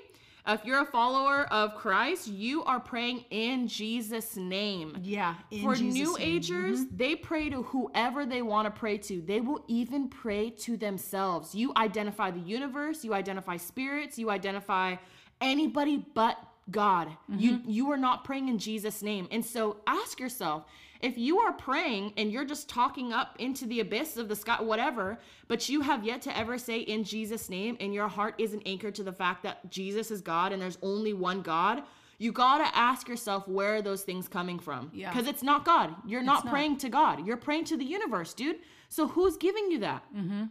[0.47, 4.99] if you're a follower of Christ, you are praying in Jesus' name.
[5.03, 5.35] Yeah.
[5.51, 6.27] in For Jesus' New name.
[6.27, 6.37] Mm-hmm.
[6.37, 9.21] Agers, they pray to whoever they want to pray to.
[9.23, 11.55] They will even pray to themselves.
[11.55, 14.97] You identify the universe, you identify spirits, you identify
[15.41, 16.39] anybody but
[16.71, 17.09] God.
[17.29, 17.71] You mm-hmm.
[17.71, 19.29] you are not praying in Jesus' name.
[19.31, 20.65] And so ask yourself,
[21.01, 24.61] if you are praying and you're just talking up into the abyss of the sky,
[24.61, 28.63] whatever, but you have yet to ever say in Jesus' name, and your heart isn't
[28.67, 31.83] anchored to the fact that Jesus is God and there's only one God,
[32.19, 34.91] you gotta ask yourself where are those things coming from?
[34.95, 35.11] Yeah.
[35.13, 35.95] Because it's not God.
[36.07, 36.53] You're not not.
[36.53, 37.27] praying to God.
[37.27, 38.57] You're praying to the universe, dude.
[38.89, 40.03] So who's giving you that?
[40.17, 40.45] Mm-hmm.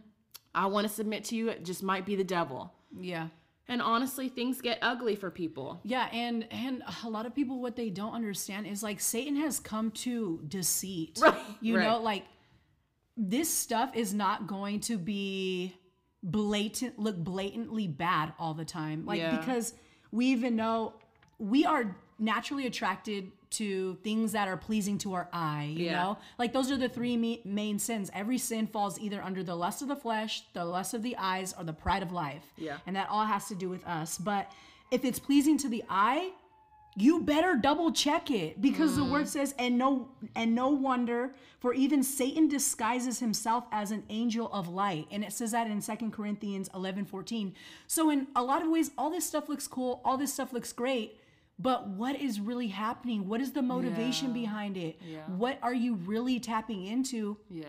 [0.54, 1.48] I want to submit to you.
[1.48, 2.72] It just might be the devil.
[2.98, 3.28] Yeah.
[3.68, 5.80] And honestly, things get ugly for people.
[5.82, 9.58] Yeah, and and a lot of people what they don't understand is like Satan has
[9.58, 11.18] come to deceit.
[11.20, 11.88] Right, You right.
[11.88, 12.24] know, like
[13.16, 15.74] this stuff is not going to be
[16.22, 19.04] blatant look blatantly bad all the time.
[19.04, 19.36] Like Yeah.
[19.36, 19.74] because
[20.12, 20.94] we even know
[21.38, 26.02] we are naturally attracted to things that are pleasing to our eye, you Yeah.
[26.02, 26.18] know?
[26.38, 28.10] Like those are the three me- main sins.
[28.14, 31.54] Every sin falls either under the lust of the flesh, the lust of the eyes,
[31.58, 32.52] or the pride of life.
[32.56, 32.78] Yeah.
[32.86, 34.18] And that all has to do with us.
[34.18, 34.50] But
[34.90, 36.32] if it's pleasing to the eye,
[36.98, 39.28] you better double check it because the word mm.
[39.28, 44.66] says and no and no wonder for even satan disguises himself as an angel of
[44.66, 47.54] light and it says that in 2 corinthians 11 14
[47.86, 50.72] so in a lot of ways all this stuff looks cool all this stuff looks
[50.72, 51.20] great
[51.58, 54.34] but what is really happening what is the motivation Yeah.
[54.34, 55.24] behind it Yeah.
[55.26, 57.66] what are you really tapping into Yeah.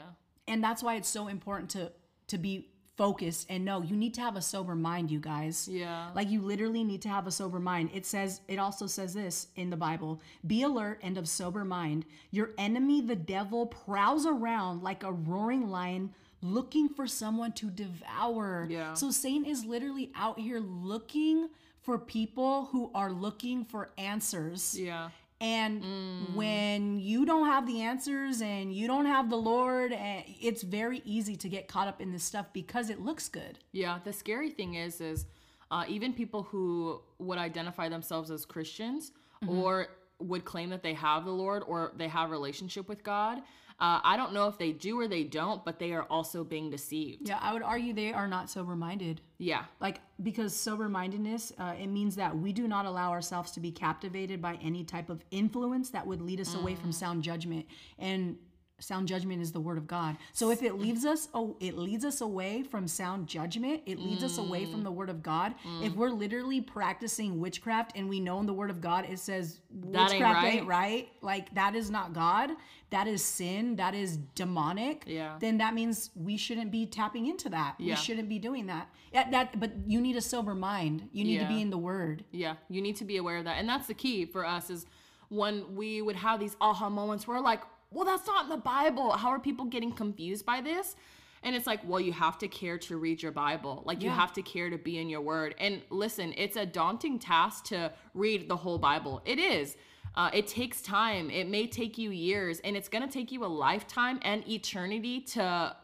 [0.47, 1.91] and that's why it's so important to
[2.27, 6.09] to be focused and know you need to have a sober mind you guys Yeah.
[6.15, 9.47] like you literally need to have a sober mind it says it also says this
[9.55, 14.81] in the bible be alert and of sober mind your enemy the devil prowls around
[14.81, 18.93] like a roaring lion looking for someone to devour Yeah.
[18.95, 21.49] so satan is literally out here looking
[21.87, 25.09] for people who are looking for answers Yeah.
[25.39, 26.35] and Mm.
[26.35, 31.01] when you don't have the answers and you don't have the Lord, eh, it's very
[31.05, 33.59] easy to get caught up in this stuff because it looks good.
[33.71, 35.27] Yeah, the scary thing is, is
[35.71, 39.13] uh, even people who would identify themselves as Christians
[39.47, 39.87] or
[40.19, 43.43] would claim that they have the Lord or they have a relationship with God.
[43.79, 46.71] Uh, I don't know if they do or they don't, but they are also being
[46.71, 47.29] deceived.
[47.29, 49.21] Yeah, I would argue they are not sober minded.
[49.37, 53.59] Yeah, Like, because sober mindedness, uh, it means that we do not allow ourselves to
[53.59, 57.67] be captivated by any type of influence that would lead us away from sound judgment.
[57.99, 58.37] And
[58.79, 60.17] sound judgment is the word of God.
[60.33, 63.81] So if it leads us, oh, it leads us away from sound judgment.
[63.85, 65.55] It leads us away from the word of God.
[65.81, 69.59] If we're literally practicing witchcraft and we know in the word of God it says
[69.71, 70.53] That ain't witchcraft right.
[70.53, 72.51] ain't right, like that is not God.
[72.89, 73.75] That is sin.
[73.77, 75.03] That is demonic.
[75.07, 75.37] Yeah.
[75.39, 77.75] Then that means we shouldn't be tapping into that.
[77.79, 77.93] Yeah.
[77.93, 78.89] We shouldn't be doing that.
[79.11, 79.59] Yeah, that.
[79.59, 81.09] But you need a sober mind.
[81.11, 82.23] You need to be in the Word.
[82.31, 83.57] yeah, you need to be aware of that.
[83.57, 84.85] And that's the key for us is
[85.29, 87.61] when we would have these aha moments where we're like,
[87.91, 89.11] well, that's not in the Bible.
[89.11, 90.95] How are people getting confused by this?
[91.43, 93.83] And it's like, well, you have to care to read your Bible.
[93.85, 95.55] Like, you have to care to be in your word.
[95.59, 99.21] And listen, it's a daunting task to read the whole Bible.
[99.25, 99.77] It is.
[100.15, 101.29] Uh, it takes time.
[101.29, 105.21] It may take you years, and it's going to take you a lifetime and eternity
[105.21, 105.75] to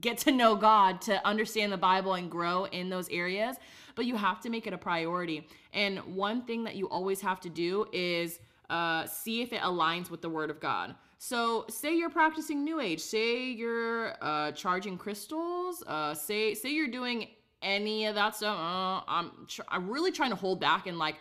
[0.00, 3.56] get to know God, to understand the Bible and grow in those areas.
[3.94, 5.48] But you have to make it a priority.
[5.72, 10.10] And one thing that you always have to do is uh, see if it aligns
[10.10, 10.94] with the Word of God.
[11.22, 12.98] So, say you're practicing New Age.
[13.00, 15.82] Say you're uh, charging crystals.
[15.86, 17.28] Uh, say say you're doing
[17.60, 18.56] any of that stuff.
[18.58, 21.16] Uh, I'm tr- I'm really trying to hold back and like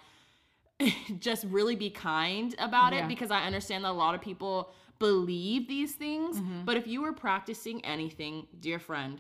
[1.20, 3.04] just really be kind about Yeah.
[3.04, 6.40] it because I understand that a lot of people believe these things.
[6.64, 9.20] But if you were practicing anything, dear friend,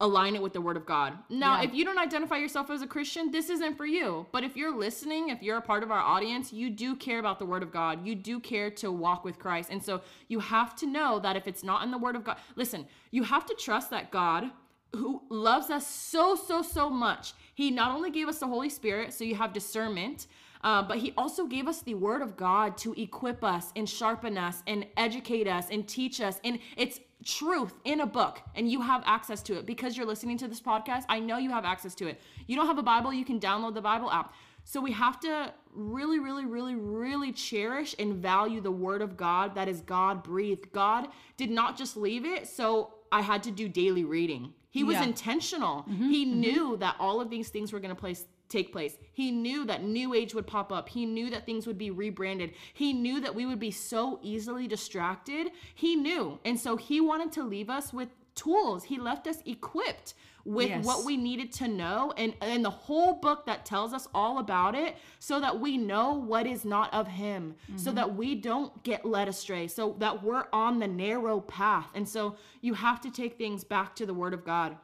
[0.00, 1.18] align it with the word of God.
[1.28, 1.68] Now, Yeah.
[1.68, 4.26] if you don't identify yourself as a Christian, this isn't for you.
[4.30, 7.38] But if you're listening, if you're a part of our audience, you do care about
[7.38, 8.06] the word of God.
[8.06, 9.70] You do care to walk with Christ.
[9.70, 12.36] And so you have to know that if it's not in the word of God,
[12.54, 14.50] listen, you have to trust that God
[14.96, 17.34] who loves us so so so much.
[17.54, 20.26] He not only gave us the Holy Spirit so you have discernment,
[20.64, 24.38] uh, but he also gave us the word of God to equip us and sharpen
[24.38, 26.40] us and educate us and teach us.
[26.42, 30.38] And it's truth in a book, and you have access to it because you're listening
[30.38, 31.04] to this podcast.
[31.08, 32.20] I know you have access to it.
[32.46, 34.34] You don't have a Bible, you can download the Bible app.
[34.64, 39.54] So we have to really, really, really, really cherish and value the word of God
[39.54, 40.72] that is God breathed.
[40.72, 44.52] God did not just leave it, so I had to do daily reading.
[44.70, 45.04] He was Yeah.
[45.04, 45.86] intentional.
[45.88, 46.10] Mm-hmm.
[46.10, 46.40] he mm-hmm.
[46.40, 48.96] knew that all of these things were going to place take place.
[49.12, 50.88] He knew that new age would pop up.
[50.88, 52.52] He knew that things would be rebranded.
[52.72, 55.48] He knew that we would be so easily distracted.
[55.74, 56.38] He knew.
[56.44, 58.84] And so he wanted to leave us with tools.
[58.84, 60.84] He left us equipped with Yes.
[60.86, 64.74] what we needed to know and and the whole book that tells us all about
[64.74, 69.04] it so that we know what is not of him so that we don't get
[69.04, 73.36] led astray so that we're on the narrow path and so you have to take
[73.36, 74.76] things back to the word of god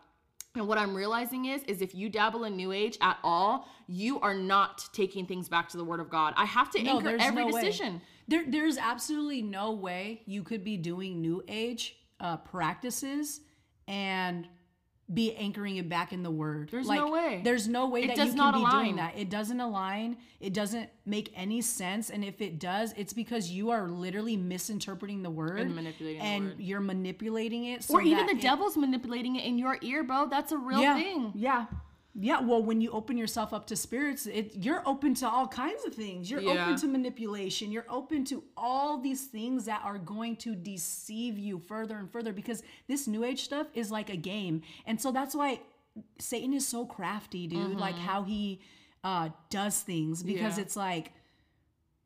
[0.57, 4.21] and what I'm realizing is, is if you dabble in New Age at all, you
[4.21, 6.33] are not taking things back to the Word of God.
[6.37, 7.63] I have to No, anchor every no way.
[7.63, 8.01] decision.
[8.29, 13.41] There, there's absolutely no way you could be doing new age uh, practices
[13.89, 14.47] and
[15.13, 16.71] be anchoring it back in the word.
[16.71, 17.43] There's no way.
[17.45, 18.85] There's no way It that does you can not be align.
[18.85, 19.19] doing that.
[19.19, 20.17] It doesn't align.
[20.41, 22.09] It doesn't make any sense.
[22.09, 26.45] And if it does, it's because you are literally misinterpreting the word And manipulating and
[26.47, 26.55] word.
[26.59, 27.85] you're manipulating it.
[27.85, 30.27] So Or even the it- devil's manipulating it in your ear, bro.
[30.27, 31.33] That's a real yeah, thing.
[31.35, 31.67] Yeah.
[32.17, 35.85] Yeah, well, when you open yourself up to spirits, it, you're open to all kinds
[35.85, 36.31] of things.
[36.31, 36.67] You're Yeah.
[36.67, 37.73] open to manipulation.
[37.73, 42.33] You're open to all these things that are going to deceive you further and further
[42.33, 44.63] because this new age stuff is like a game.
[44.87, 45.61] And so that's why
[46.21, 47.79] Satan is so crafty, dude.
[47.79, 48.61] Like how he
[49.03, 50.59] uh, does things because Mm-hmm.
[50.59, 50.63] Yeah.
[50.65, 51.13] it's like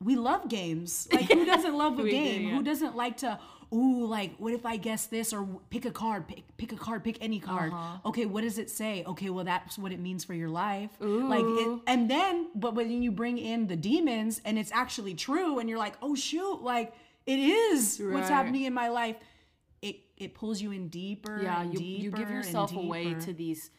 [0.03, 1.07] we love games.
[1.13, 2.43] Like who doesn't love a We do, game?
[2.49, 2.55] yeah.
[2.57, 3.39] Who doesn't like to?
[3.73, 6.27] Ooh, like what if I guess this or pick a card?
[6.27, 7.05] Pick pick a card.
[7.05, 7.73] Pick any card.
[7.73, 7.99] Uh-huh.
[8.09, 9.05] Okay, what does it say?
[9.07, 10.91] Okay, well that's what it means for your life.
[11.01, 15.59] Like, it, and then but when you bring in the demons and it's actually true,
[15.59, 16.95] and you're like, oh shoot, like
[17.27, 19.17] it is what's happening in my life.
[19.83, 21.41] It it pulls you in deeper.
[21.43, 23.71] yeah you, you give yourself away to these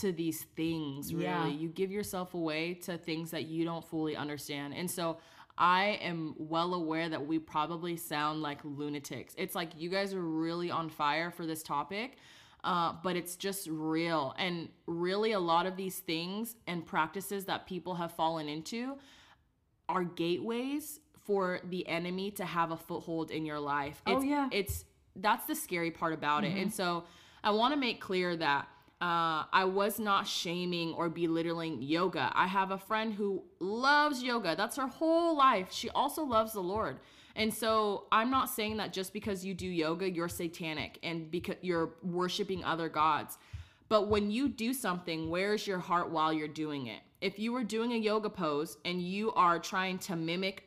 [0.00, 1.46] to these things really Yeah.
[1.46, 5.18] you give yourself away to things that you don't fully understand and so
[5.58, 10.22] i am well aware that we probably sound like lunatics it's like you guys are
[10.22, 12.16] really on fire for this topic
[12.64, 17.66] uh, but it's just real and really a lot of these things and practices that
[17.66, 18.96] people have fallen into
[19.88, 24.00] are gateways for the enemy to have a foothold in your life.
[24.06, 24.48] Oh, yeah.
[24.52, 24.84] It's
[25.16, 26.56] that's the scary part about it.
[26.56, 27.04] And so
[27.42, 28.68] I want to make clear that
[29.00, 32.32] uh, I was not shaming or belittling yoga.
[32.34, 34.54] I have a friend who loves yoga.
[34.56, 35.72] That's her whole life.
[35.72, 37.00] She also loves the Lord.
[37.36, 41.56] And so I'm not saying that just because you do yoga, you're satanic and because
[41.60, 43.38] you're worshiping other gods.
[43.88, 47.00] But when you do something, where's your heart while you're doing it?
[47.20, 50.64] If you were doing a yoga pose and you are trying to mimic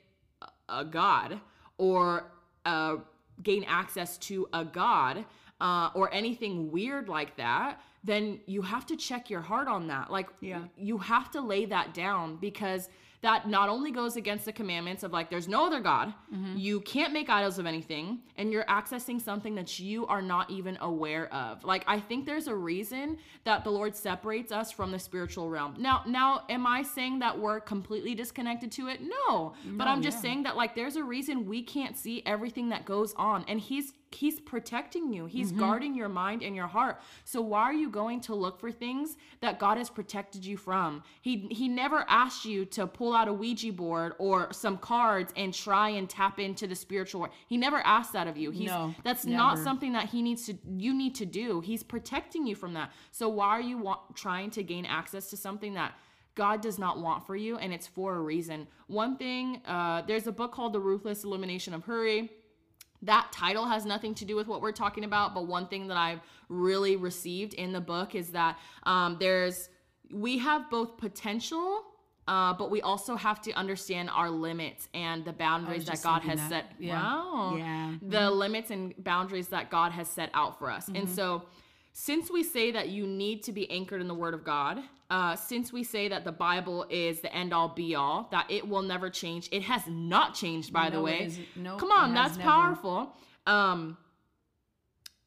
[0.70, 1.40] a- god
[1.78, 2.32] or
[2.66, 2.98] uh,
[3.42, 5.26] gain access to a god
[5.62, 10.12] uh, or anything weird like that, then you have to check your heart on that.
[10.12, 10.64] Like, Yeah.
[10.78, 12.90] you have to lay that down because
[13.22, 16.56] that not only goes against the commandments of like there's no other god mm-hmm.
[16.56, 20.78] you can't make idols of anything and you're accessing something that you are not even
[20.82, 25.00] aware of like i think there's a reason that the lord separates us from the
[25.00, 29.88] spiritual realm now now am i saying that we're completely disconnected to it no, but
[29.88, 30.22] i'm just yeah.
[30.22, 33.94] saying that like there's a reason we can't see everything that goes on and he's
[34.12, 35.26] he's protecting you.
[35.26, 37.02] He's guarding your mind and your heart.
[37.24, 41.04] So why are you going to look for things that god has protected you from?
[41.22, 45.54] He he never asked you to pull out a ouija board or some cards and
[45.54, 47.34] try and tap into the spiritual world.
[47.48, 48.52] He never asked that of you.
[48.52, 51.62] He's No, that's not something that he needs to you need to do.
[51.62, 52.92] He's protecting you from that.
[53.12, 55.94] So why are you wa- trying to gain access to something that
[56.38, 58.68] God does not want for you, and it's for a reason.
[58.86, 62.30] One thing, uh, there's a book called The Ruthless Elimination of Hurry
[63.04, 65.98] that title has nothing to do with what we're talking about but one thing that
[65.98, 69.70] i've really received in the book is that um, there's
[70.12, 71.84] we have both potential
[72.30, 76.40] uh, but we also have to understand our limits and the boundaries that god has
[76.40, 76.50] that.
[76.50, 77.02] set Yeah.
[77.02, 77.94] wow Yeah.
[78.02, 80.96] the limits and boundaries that god has set out for us Mm-hmm.
[80.98, 81.44] and so
[82.00, 84.78] since we say that you need to be anchored in the word of god
[85.10, 88.68] uh, since we say that the bible is the end all be all that it
[88.68, 91.46] will never change it has not changed by the No, it way.
[91.56, 92.50] No, come on that's never.
[92.52, 93.16] powerful
[93.48, 93.98] um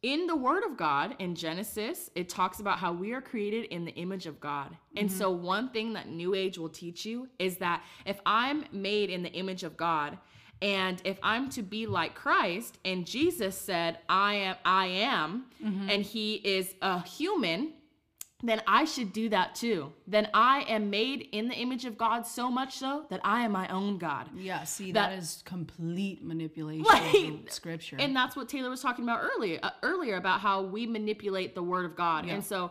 [0.03, 3.85] in the word of God in Genesis, it talks about how we are created in
[3.85, 4.75] the image of God.
[4.97, 9.11] And so, one thing that New Age will teach you is that if I'm made
[9.11, 10.17] in the image of God,
[10.63, 16.03] and if I'm to be like Christ, and Jesus said, I am, I am, and
[16.03, 17.73] he is a human,
[18.43, 19.93] then I should do that too.
[20.07, 23.53] Then I am made in the image of God so much so that I am
[23.53, 24.31] my own God.
[24.35, 27.43] Yeah, see, That- that is complete manipulation Right.
[27.47, 27.97] of scripture.
[27.99, 31.63] And that's what Taylor was talking about earlier uh, earlier about how we manipulate the
[31.63, 32.25] word of God.
[32.27, 32.35] Yeah.
[32.35, 32.71] And so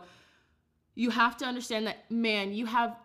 [0.96, 2.96] you have to understand that man, you have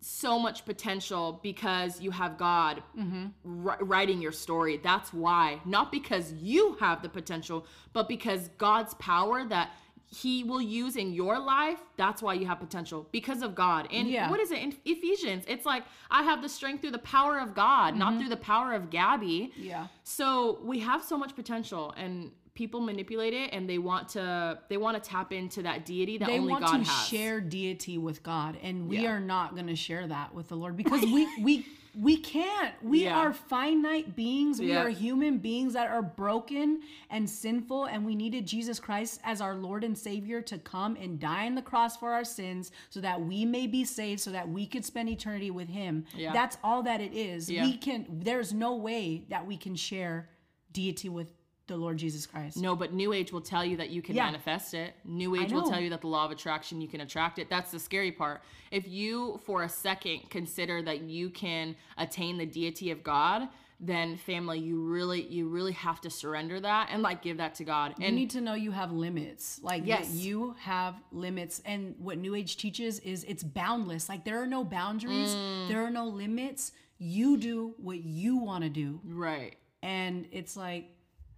[0.00, 3.26] so much potential because you have God Mm-hmm.
[3.44, 4.78] ri- writing your story.
[4.82, 5.60] That's why.
[5.64, 9.70] Not because you have the potential, but because God's power that
[10.12, 13.86] he will use in your life, that's why you have potential because of God.
[13.92, 14.28] And Yeah.
[14.28, 15.44] what is it in Ephesians?
[15.46, 18.18] It's like I have the strength through the power of God, not Mm-hmm.
[18.20, 19.52] through the power of Gabby.
[19.56, 19.86] yeah.
[20.02, 24.76] So we have so much potential and people manipulate it and they want to they
[24.76, 27.08] want to tap into that deity that they only want God to has.
[27.08, 29.12] share deity with God, and we Yeah.
[29.12, 31.64] are not going to share that with the Lord because we we
[31.98, 32.72] we can't.
[32.84, 33.18] We Yeah.
[33.18, 34.60] are finite beings.
[34.60, 34.82] We Yeah.
[34.84, 39.56] are human beings that are broken and sinful, and we needed Jesus Christ as our
[39.56, 43.20] Lord and Savior to come and die on the cross for our sins, so that
[43.26, 46.04] we may be saved, so that we could spend eternity with Him.
[46.16, 46.32] Yeah.
[46.32, 47.48] That's all that it is.
[47.48, 48.06] We can.
[48.08, 50.28] There's no way that we can share
[50.72, 51.32] deity with
[51.70, 52.56] the Lord Jesus Christ.
[52.56, 54.26] No, but New Age will tell you that you can Yeah.
[54.26, 54.94] manifest it.
[55.04, 57.48] New Age will tell you that the law of attraction, you can attract it.
[57.48, 58.42] That's the scary part.
[58.70, 63.48] If you, for a second, consider that you can attain the deity of God,
[63.82, 67.64] then family, you really, you really have to surrender that and like give that to
[67.64, 67.94] God.
[67.98, 70.12] you need to know you have limits like Yes.
[70.12, 74.64] you have limits and what new age teaches is it's boundless like there are no
[74.64, 75.68] boundaries Mm.
[75.68, 79.56] there are no limits you do what you want to do right.
[79.82, 80.90] and it's like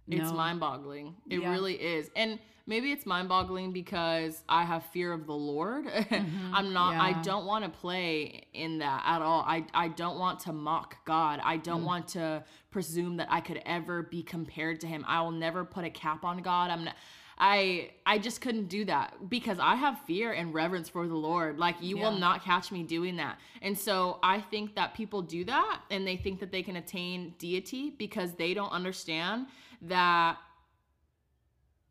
[0.07, 0.37] It's no.
[0.37, 1.15] mind boggling.
[1.29, 1.51] It Yeah.
[1.51, 2.09] really is.
[2.15, 5.85] And maybe it's mind boggling because I have fear of the Lord.
[6.53, 7.21] I'm not, I Mm-hmm.
[7.21, 9.43] Don't want to play in that at all.
[9.47, 11.39] I, I don't want to mock God.
[11.43, 11.85] I don't Mm.
[11.85, 15.05] want to presume that I could ever be compared to him.
[15.07, 16.69] I will never put a cap on God.
[16.71, 16.95] I'm not.
[17.37, 21.57] I I just couldn't do that because I have fear and reverence for the Lord.
[21.57, 23.39] Like you will not catch me doing that.
[23.63, 27.33] And so I think that people do that and they think that they can attain
[27.39, 29.47] deity because they don't understand
[29.83, 30.37] that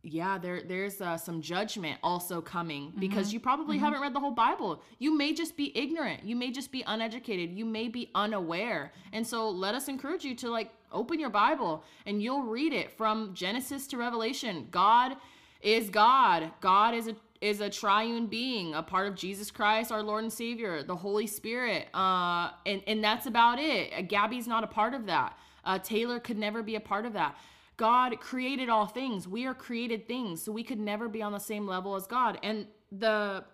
[0.05, 4.33] yeah there there's uh, some judgment also coming because you probably haven't read the whole
[4.33, 4.83] bible.
[4.98, 6.24] You may just be ignorant.
[6.24, 7.57] You may just be uneducated.
[7.57, 8.92] You may be unaware.
[9.12, 12.90] And so let us encourage you to like open your bible and you'll read it
[12.90, 14.68] from genesis to revelation.
[14.70, 15.16] God
[15.61, 16.50] is god.
[16.61, 20.33] God is a is a triune being, a part of Jesus Christ, our Lord and
[20.33, 24.09] Savior, the Holy Spirit, uh, and and that's about it.
[24.09, 25.37] Gabby's not a part of that.
[25.64, 27.37] Uh, Taylor could never be a part of that.
[27.76, 29.26] God created all things.
[29.26, 32.38] We are created things, so we could never be on the same level as God.
[32.42, 33.44] And the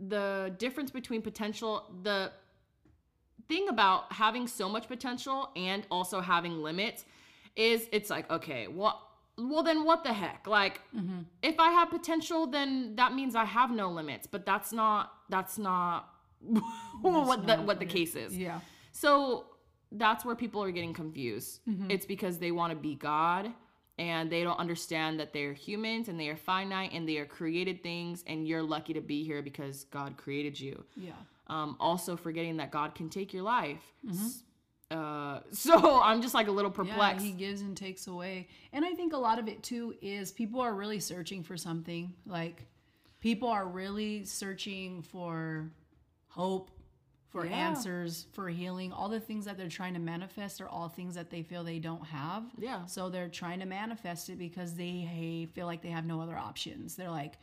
[0.00, 2.32] the difference between potential, the
[3.48, 7.04] thing about having so much potential and also having limits
[7.56, 10.46] is it's like, okay, well, well then what the heck?
[10.46, 11.20] Like mm-hmm.
[11.42, 15.58] if I have potential, then that means I have no limits, but that's not that's
[15.58, 16.08] not
[17.02, 18.36] what the not what the what it- case is.
[18.38, 18.60] yeah
[18.92, 19.46] So
[19.92, 21.60] that's where people are getting confused.
[21.68, 21.90] Mm-hmm.
[21.90, 23.50] It's because they want to be God
[23.98, 27.82] and they don't understand that they're humans and they are finite and they are created
[27.82, 30.84] things and you're lucky to be here because God created you.
[30.96, 31.12] yeah
[31.48, 33.82] Um, also forgetting that God can take your life.
[34.06, 34.96] Mm-hmm.
[34.96, 37.24] Uh, so I'm just like a little yeah perplexed.
[37.24, 40.60] he gives and takes away and i think a lot of it too is people
[40.60, 42.66] are really searching for something like
[43.20, 45.70] people are really searching for
[46.28, 46.70] hope
[47.30, 47.52] for Yeah.
[47.68, 51.30] answers for healing all the things that they're trying to manifest are all things that
[51.30, 52.84] they feel they don't have Yeah.
[52.86, 56.36] so they're trying to manifest it because they hey, feel like they have no other
[56.36, 57.38] options they're like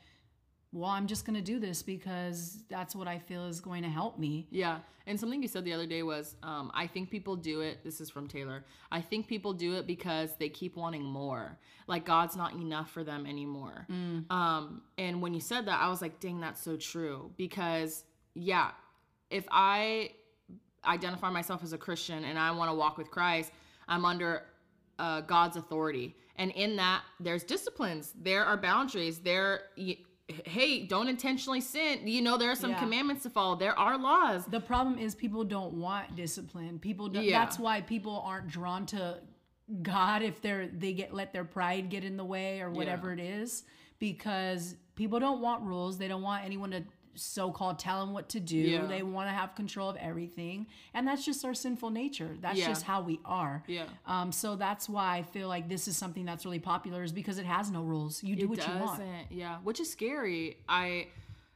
[0.74, 3.90] well i'm just going to do this because that's what i feel is going to
[3.90, 4.80] help me Yeah.
[5.10, 7.82] And something you said the other day was um, I think people do it.
[7.82, 8.66] This is from Taylor.
[8.92, 11.58] I think people do it because they keep wanting more.
[11.88, 13.88] Like God's not enough for them anymore.
[14.30, 17.32] Um, and when you said that, I was like, dang, that's so true.
[17.38, 18.72] Because, yeah,
[19.30, 20.12] if I
[20.86, 23.52] identify myself as a Christian and I want to walk with Christ,
[23.88, 24.44] I'm under
[25.00, 26.16] uh, God's authority.
[26.38, 29.62] And in that, there's disciplines, there are boundaries, there.
[29.78, 29.98] Y-
[30.46, 32.06] Hey, don't intentionally sin.
[32.06, 32.80] You know, there are some Yeah.
[32.80, 33.56] commandments to follow.
[33.56, 34.46] There are laws.
[34.46, 36.80] The problem is people don't want discipline.
[36.80, 37.40] People don't, Yeah.
[37.40, 39.22] that's why people aren't drawn to
[39.82, 43.22] God if they're they get let their pride get in the way or whatever it
[43.22, 43.64] is
[44.00, 45.98] because people don't want rules.
[45.98, 46.84] They don't want anyone to
[47.18, 48.56] so-called tell them what to do.
[48.58, 48.86] Yeah.
[48.86, 52.38] They want to have control of everything, and that's just our sinful nature.
[52.42, 52.68] That's Yeah.
[52.68, 53.64] just how we are.
[53.68, 53.86] Yeah.
[54.06, 57.38] Um, so that's why I feel like this is something that's really popular, is because
[57.38, 58.24] it has no rules.
[58.24, 58.76] You do it what doesn't.
[58.78, 59.02] you want.
[59.32, 60.58] Yeah, which is scary.
[60.70, 61.08] I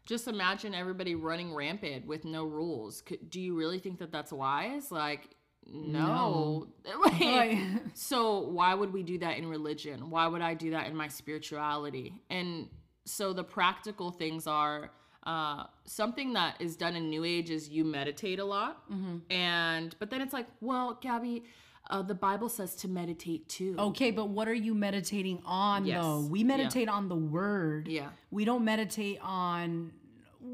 [0.06, 3.04] just imagine everybody running rampant with no rules.
[3.30, 4.92] Do you really think that that's wise?
[4.92, 5.30] Like,
[5.68, 6.68] no.
[7.06, 7.60] Like, Like-
[7.94, 10.10] so why would we do that in religion?
[10.10, 12.14] Why would I do that in my spirituality?
[12.30, 12.68] And
[13.06, 14.92] so the practical things are
[15.24, 19.18] uh, something that is done in New Age is you meditate a lot, Mm-hmm.
[19.32, 21.44] and but then it's like, well, Gabby.
[21.90, 23.76] Uh, the Bible says to meditate too.
[23.78, 26.02] Okay, but what are you meditating on Yes.
[26.02, 26.22] though?
[26.22, 27.90] We meditate on the word.
[27.90, 28.10] Yeah.
[28.30, 29.92] We don't meditate on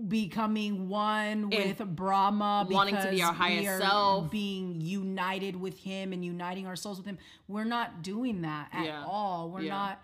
[0.07, 4.31] becoming one with Brahma wanting to be our highest self.
[4.31, 7.17] being united with him and uniting ourselves with him.
[7.47, 9.05] We're not doing that at Yeah.
[9.05, 9.51] all.
[9.51, 9.75] We're Yeah.
[9.77, 10.01] not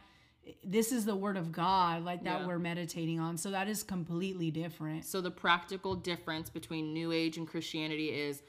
[0.64, 2.48] this is the word of God like that Yeah.
[2.48, 3.38] we're meditating on.
[3.38, 5.06] So that is completely different.
[5.06, 8.44] So the practical difference between New Age and Christianity is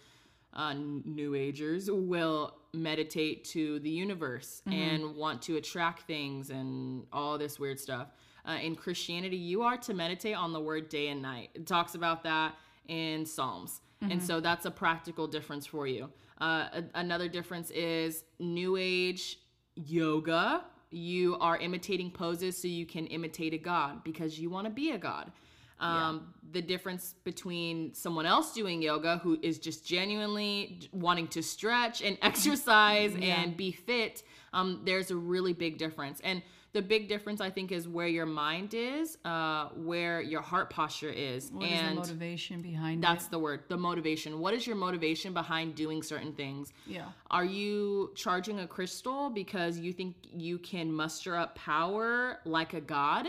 [0.52, 7.38] uh, New Agers will meditate to the universe and want to attract things and all
[7.38, 8.08] this weird stuff.
[8.46, 11.50] Uh, in Christianity, you are to meditate on the word day and night.
[11.54, 12.54] It talks about that
[12.88, 13.80] in Psalms.
[14.02, 16.10] And so that's a practical difference for you.
[16.38, 19.38] Uh, a- another difference is New Age
[19.76, 20.62] yoga.
[20.94, 24.92] You are imitating poses so you can imitate a god because you want to be
[24.92, 25.32] a god.
[25.80, 32.00] Um, The difference between someone else doing yoga who is just genuinely wanting to stretch
[32.00, 34.22] and exercise and be fit,
[34.52, 36.20] um, there's a really big difference.
[36.22, 36.42] And
[36.74, 41.08] the big difference, I think, is where your mind is, uh, where your heart posture
[41.08, 41.50] is.
[41.52, 43.30] What is and the motivation behind that's it?
[43.30, 44.40] the word, the motivation.
[44.40, 46.72] What is your motivation behind doing certain things?
[46.84, 47.06] Yeah.
[47.30, 52.80] Are you charging a crystal because you think you can muster up power like a
[52.80, 53.28] god?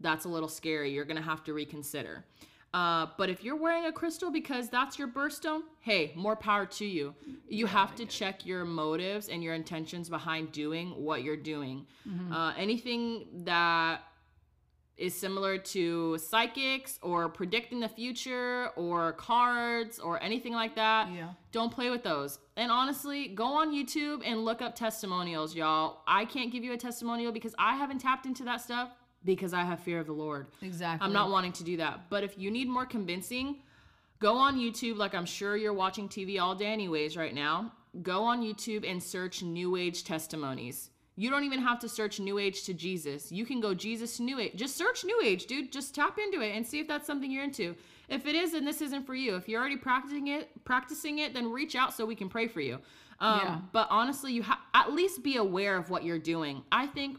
[0.00, 0.92] That's a little scary.
[0.92, 2.24] You're going to have to reconsider.
[2.74, 6.86] Uh, but if you're wearing a crystal because that's your birthstone, hey, more power to
[6.86, 7.14] you.
[7.48, 11.86] You have to check your motives and your intentions behind doing what you're doing.
[12.32, 14.02] Uh, anything that
[14.96, 21.10] is similar to psychics or predicting the future or cards or anything like that.
[21.12, 21.30] Yeah.
[21.50, 22.38] Don't play with those.
[22.56, 26.02] And honestly, go on YouTube and look up testimonials, y'all.
[26.06, 28.90] I can't give you a testimonial because I haven't tapped into that stuff
[29.24, 30.46] because I have fear of the Lord.
[30.62, 31.04] Exactly.
[31.06, 32.08] I'm not wanting to do that.
[32.10, 33.56] But if you need more convincing,
[34.20, 37.72] go on YouTube, like I'm sure you're watching TV all day, anyways, right now.
[38.02, 40.90] Go on YouTube and search New Age testimonies.
[41.14, 43.30] You don't even have to search New Age to Jesus.
[43.30, 44.52] You can go Jesus to New Age.
[44.56, 45.70] Just search New Age, dude.
[45.70, 47.76] Just tap into it and see if that's something you're into.
[48.08, 49.36] If it is, then this isn't for you.
[49.36, 52.60] If you're already practicing it, practicing it, then reach out so we can pray for
[52.62, 52.78] you.
[53.20, 53.58] Um, Yeah.
[53.72, 56.62] But honestly, you ha- at least be aware of what you're doing.
[56.72, 57.18] I think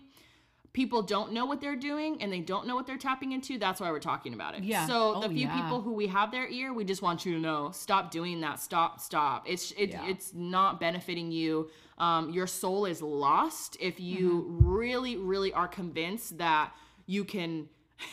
[0.74, 3.58] people don't know what they're doing and they don't know what they're tapping into.
[3.60, 4.64] That's why we're talking about it.
[4.64, 4.88] Yeah.
[4.88, 5.62] So the Oh, few yeah.
[5.62, 8.60] people who we have their ear, we just want you to know, stop doing that.
[8.60, 9.44] Stop, stop.
[9.48, 10.08] It's it, Yeah.
[10.08, 11.70] it's not benefiting you.
[12.00, 14.66] Um, your soul is lost if you Mm-hmm.
[14.68, 16.74] really, really are convinced that
[17.06, 17.70] you can.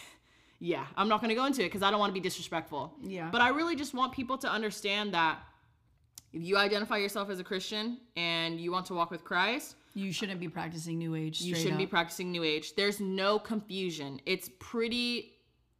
[0.62, 2.92] Yeah, I'm not going to go into it because I don't want to be disrespectful.
[3.02, 3.30] Yeah.
[3.32, 5.38] But I really just want people to understand that
[6.34, 10.12] if you identify yourself as a Christian and you want to walk with Christ, You
[10.12, 11.40] shouldn't be practicing New Age.
[11.40, 12.74] you shouldn't be practicing new age.
[12.76, 14.20] There's no confusion.
[14.26, 15.32] It's pretty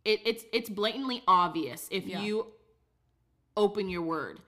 [0.05, 2.21] it, it's it's blatantly obvious if Yeah.
[2.23, 2.47] you
[3.57, 4.41] open your word.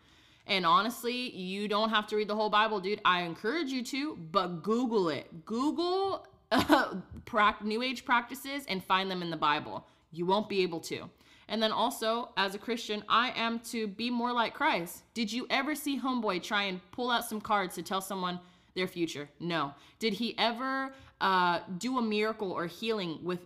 [0.46, 3.00] And honestly you don't have to read the whole bible dude.
[3.04, 5.44] I encourage you to but google it.
[5.44, 9.86] Google uh, prac- new age practices and find them in the bible.
[10.10, 11.08] You won't be able to.
[11.48, 15.02] And then also as a christian i am to be more like christ.
[15.14, 18.40] Did you ever see homeboy try and pull out some cards to tell someone
[18.74, 23.40] their future no did he ever uh, do a miracle or healing with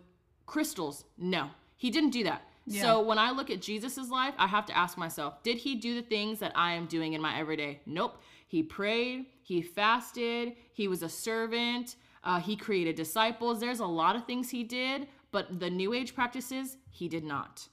[0.46, 2.82] crystals no he didn't do that Yeah.
[2.82, 5.94] so when I look at Jesus's life, I have to ask myself, did he do
[5.94, 7.78] the things that I am doing in my everyday?
[7.86, 8.14] Nope.
[8.48, 13.60] He prayed, he fasted, he was a servant, uh, he created disciples.
[13.60, 17.68] There's a lot of things he did, but the new age practices, he did not.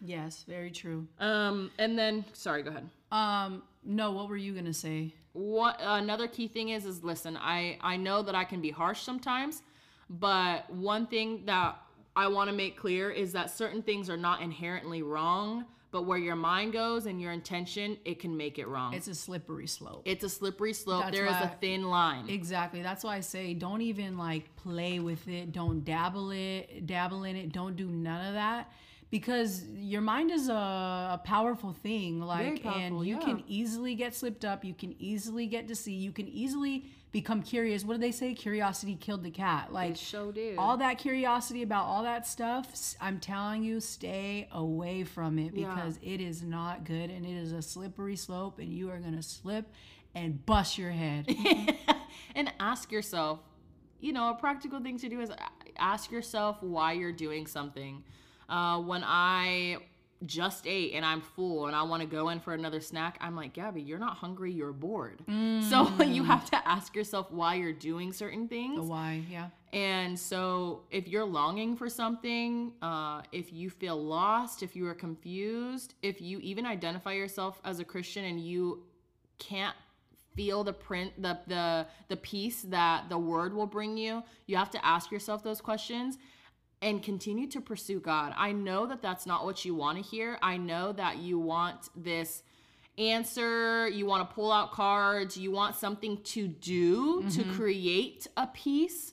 [0.00, 1.06] Yes, very true.
[1.20, 2.90] Um, and then, sorry, go ahead.
[3.12, 5.14] Um, no, what were you gonna say?
[5.34, 9.02] What another key thing is is listen i i know that i can be harsh
[9.02, 9.62] sometimes
[10.08, 11.76] but one thing that
[12.16, 16.18] i want to make clear is that certain things are not inherently wrong but where
[16.18, 20.02] your mind goes and your intention it can make it wrong It's a slippery slope.
[20.04, 22.82] it's a slippery slope That's There is a thin line Exactly.
[22.82, 25.52] That's why I say don't even like play with it.
[25.52, 27.52] Don't dabble it, dabble in it.
[27.52, 28.72] Don't do none of that
[29.14, 33.24] because your mind is a, a powerful thing like powerful, and you yeah.
[33.24, 37.84] can easily get slipped up you can easily get deceived you can easily become curious
[37.84, 40.58] what do they say curiosity killed the cat like It sure did.
[40.58, 42.66] all that curiosity about all that stuff
[43.00, 45.72] i'm telling you stay away from it Yeah.
[45.72, 49.14] because it is not good and it is a slippery slope and you are going
[49.14, 49.66] to slip
[50.16, 51.32] and bust your head
[52.34, 53.40] and ask yourself,
[54.00, 55.36] you know, a practical thing to do is uh,
[55.76, 58.04] ask yourself why you're doing something.
[58.48, 59.78] Uh, when I
[60.26, 63.36] just ate and I'm full and I want to go in for another snack, I'm
[63.36, 65.22] like, Gabby, you're not hungry, you're bored.
[65.70, 68.80] So you have to ask yourself why you're doing certain things.
[68.80, 74.76] why yeah And so, if you're longing for something, uh, if you feel lost, if
[74.76, 78.84] you are confused, if you even identify yourself as a Christian and you
[79.38, 79.76] can't
[80.36, 84.70] feel the print, the the the peace that the Word will bring you, you have
[84.70, 86.18] to ask yourself those questions
[86.84, 88.34] and continue to pursue God.
[88.36, 90.38] I know that that's not what you want to hear.
[90.42, 92.42] I know that you want this
[92.96, 98.46] answer, you want to pull out cards, you want something to do to create a
[98.46, 99.10] peace.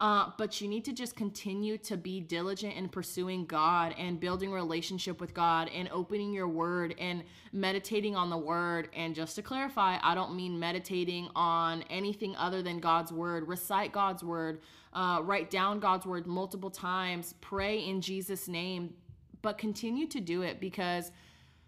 [0.00, 4.52] Uh, but you need to just continue to be diligent in pursuing God and building
[4.52, 8.88] relationship with God and opening your word and meditating on the word.
[8.94, 13.48] And just to clarify, I don't mean meditating on anything other than God's word.
[13.48, 14.60] Recite God's word,
[14.92, 18.94] uh, write down God's word multiple times, pray in Jesus' name,
[19.42, 21.10] but continue to do it because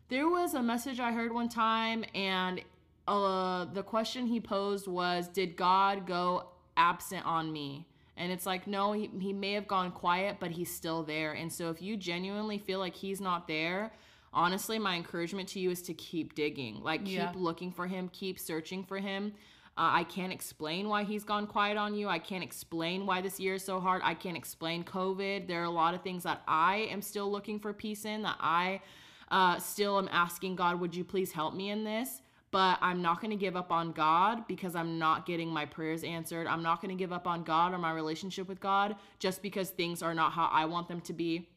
[0.08, 2.60] there was a message I heard one time, and
[3.08, 7.86] uh, the question he posed was, Did God go absent on me?
[8.16, 11.32] And it's like, no, he, he may have gone quiet, but he's still there.
[11.32, 13.92] And so if you genuinely feel like he's not there,
[14.32, 16.82] honestly, my encouragement to you is to keep digging.
[16.82, 17.32] Like, keep Yeah.
[17.34, 19.34] looking for him, keep searching for him.
[19.78, 22.08] Uh, I can't explain why he's gone quiet on you.
[22.08, 24.00] I can't explain why this year is so hard.
[24.02, 25.46] I can't explain COVID.
[25.46, 28.38] There are a lot of things that I am still looking for peace in, that
[28.40, 28.80] I
[29.28, 32.20] uh, still am asking God, would you please help me in this?
[32.52, 36.04] But I'm not going to give up on God because I'm not getting my prayers
[36.04, 36.46] answered.
[36.46, 39.70] I'm not going to give up on God or my relationship with God just because
[39.70, 41.48] things are not how I want them to be.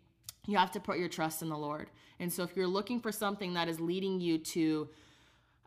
[0.47, 1.89] You have to put your trust in the Lord.
[2.19, 4.89] And so if you're looking for something that is leading you to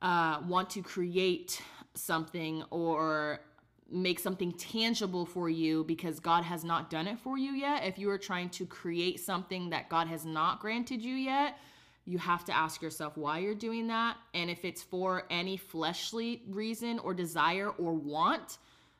[0.02, 1.62] uh, want to create
[1.94, 3.40] something or
[3.90, 7.98] make something tangible for you because God has not done it for you yet, if
[7.98, 11.58] you are trying to create something that God has not granted you yet,
[12.04, 14.16] you have to ask yourself why you're doing that.
[14.34, 18.58] And if it's for any fleshly reason or desire or want,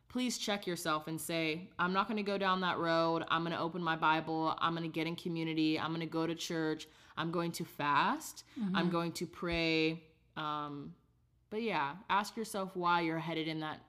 [0.09, 3.24] please check yourself and say, I'm not going to go down that road.
[3.28, 4.55] I'm going to open my Bible.
[4.59, 5.80] I'm going to get in community.
[5.80, 6.86] I'm going to go to church.
[7.16, 8.44] I'm going to fast.
[8.74, 10.03] I'm going to pray.
[10.36, 10.94] Um,
[11.50, 13.80] but yeah, ask yourself why you're headed in that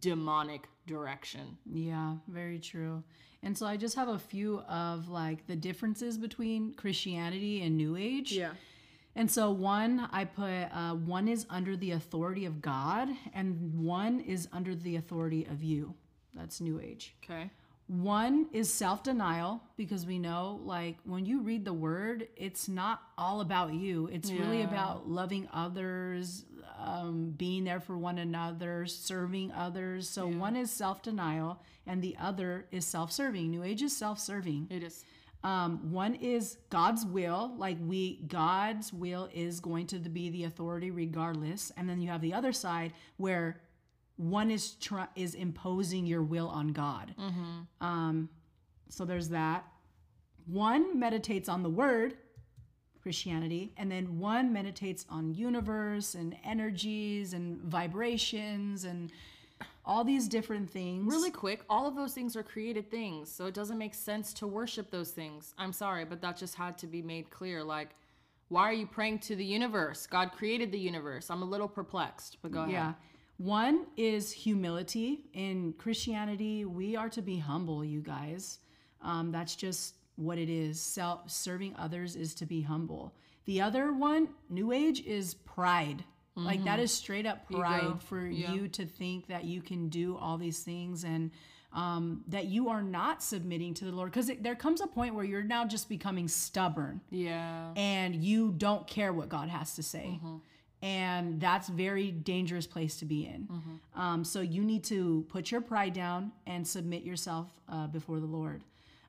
[0.00, 1.58] demonic direction.
[1.70, 3.02] Yeah, very true.
[3.42, 7.96] And so I just have a few of like the differences between Christianity and New
[7.96, 8.32] Age.
[8.32, 8.50] Yeah.
[9.14, 14.20] And so one, I put uh, one is under the authority of God, and one
[14.20, 15.94] is under the authority of you.
[16.34, 17.14] That's New Age.
[17.24, 17.50] Okay.
[17.88, 23.02] One is self denial because we know, like, when you read the word, it's not
[23.16, 24.08] all about you.
[24.12, 26.44] It's really about loving others,
[26.78, 30.08] um, being there for one another, serving others.
[30.08, 33.50] So one is self denial, and the other is self serving.
[33.50, 34.68] New Age is self serving.
[34.70, 35.04] It is.
[35.44, 40.90] Um, one is God's will, like we God's will is going to be the authority
[40.90, 43.60] regardless, and then you have the other side where
[44.16, 47.14] one is try- is imposing your will on God.
[47.80, 48.28] Um,
[48.88, 49.64] so there's that.
[50.46, 52.16] One meditates on the Word,
[53.08, 59.10] Christianity, and then one meditates on universe and energies and vibrations and
[59.86, 61.10] all these different things.
[61.10, 64.46] Really quick, all of those things are created things, so it doesn't make sense to
[64.46, 65.54] worship those things.
[65.56, 67.64] I'm sorry, but that just had to be made clear.
[67.64, 67.94] Like,
[68.48, 70.06] why are you praying to the universe?
[70.06, 71.30] God created the universe.
[71.30, 72.72] I'm a little perplexed, but go ahead.
[72.72, 72.92] Yeah.
[73.38, 75.20] One is humility.
[75.32, 78.58] In Christianity, we are to be humble, you guys.
[79.00, 80.80] Um, that's just what it is.
[80.80, 83.14] Self serving others is to be humble.
[83.46, 86.04] The other one, New Age, is pride.
[86.34, 87.98] Like that is straight up pride Ego.
[88.00, 88.52] for Yeah.
[88.52, 91.32] you to think that you can do all these things and
[91.72, 94.12] um, that you are not submitting to the Lord.
[94.12, 97.72] Because there comes a point where you're now just becoming stubborn Yeah.
[97.76, 100.20] and you don't care what God has to say.
[100.80, 103.48] And that's very dangerous place to be in.
[103.96, 108.26] Um, so you need to put your pride down and submit yourself uh, before the
[108.26, 108.62] Lord.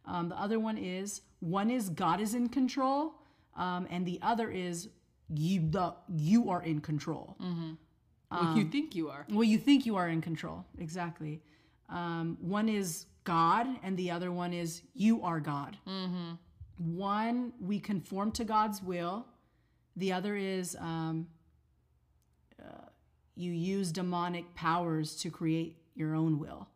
[0.10, 3.14] Um, the other one is one is God is in control,
[3.56, 4.90] um, and the other is
[5.30, 7.36] you the you are in control.
[8.32, 9.26] well, you think you are.
[9.30, 10.66] Well, you think you are in control.
[10.80, 11.42] Exactly.
[11.90, 15.78] Um, one is God, and the other one is you are God.
[16.78, 19.26] one we conform to God's will.
[19.96, 21.28] The other is um,
[22.62, 22.86] uh,
[23.36, 26.68] you use demonic powers to create your own will,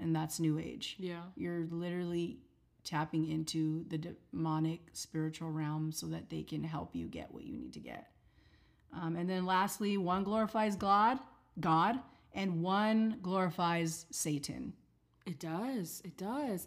[0.00, 0.96] and that's New Age.
[0.98, 1.22] Yeah.
[1.36, 2.38] You're literally
[2.84, 7.56] tapping into the demonic spiritual realm so that they can help you get what you
[7.56, 8.08] need to get.
[8.92, 11.18] Um, and then lastly, one glorifies God,
[11.60, 12.00] God,
[12.34, 14.72] and one glorifies Satan.
[15.26, 16.02] It does.
[16.04, 16.66] It does.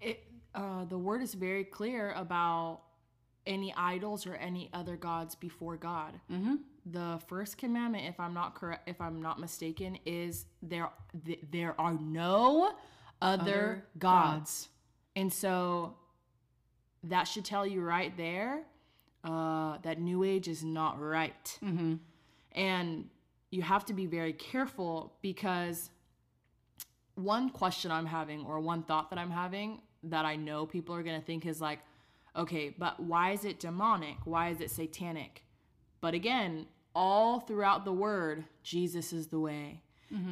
[0.00, 0.22] It
[0.54, 2.82] uh, the word is very clear about
[3.46, 6.20] any idols or any other gods before God.
[6.30, 6.54] Mm-hmm.
[6.86, 10.90] The first commandment, if I'm not correct, if I'm not mistaken, is there
[11.24, 12.74] th- there are no
[13.22, 14.68] other, Other gods.
[15.16, 15.94] and so
[17.04, 18.64] that should tell you right there
[19.24, 21.58] uh, that New Age is not right.
[21.64, 21.94] Mm-hmm.
[22.52, 23.08] And
[23.50, 25.88] you have to be very careful because
[27.14, 31.02] one question I'm having or one thought that I'm having that I know people are
[31.02, 31.78] going to think is like,
[32.36, 34.16] okay, but why is it demonic?
[34.24, 35.43] Why is it satanic?
[36.04, 39.80] But again, all throughout the word, Jesus is the way.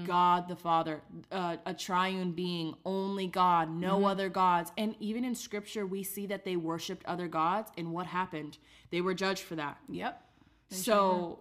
[0.04, 1.00] God the Father,
[1.32, 4.70] uh, a triune being, only God, no other gods.
[4.76, 7.70] And even in scripture, we see that they worshiped other gods.
[7.78, 8.58] And what happened?
[8.90, 9.78] They were judged for that.
[9.88, 10.22] Yep.
[10.68, 11.38] So,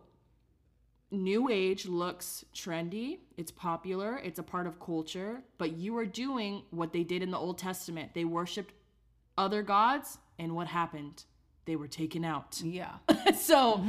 [1.12, 6.64] New Age looks trendy, it's popular, it's a part of culture, but you are doing
[6.70, 8.14] what they did in the Old Testament.
[8.14, 8.74] They worshiped
[9.38, 11.26] other gods, and what happened?
[11.72, 12.62] They were taken out.
[12.62, 12.96] Yeah.
[13.40, 13.82] so,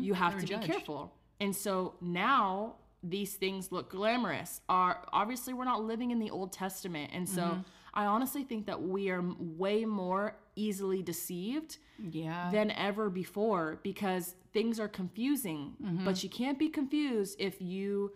[0.00, 1.12] you have to be careful.
[1.38, 4.62] And so now these things look glamorous.
[4.70, 7.10] Are obviously we're not living in the Old Testament.
[7.12, 7.60] And so Mm-hmm.
[7.92, 12.48] I honestly think that we are way more easily deceived Yeah.
[12.50, 15.74] than ever before because things are confusing.
[16.06, 18.12] But you can't be confused if you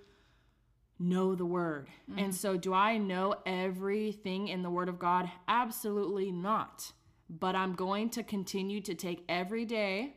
[0.99, 1.89] know the word.
[2.17, 5.31] And so, do I know everything in the word of God?
[5.47, 6.93] Absolutely not.
[7.39, 10.17] But I'm going to continue to take every day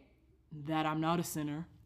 [0.66, 1.68] that I'm not a sinner.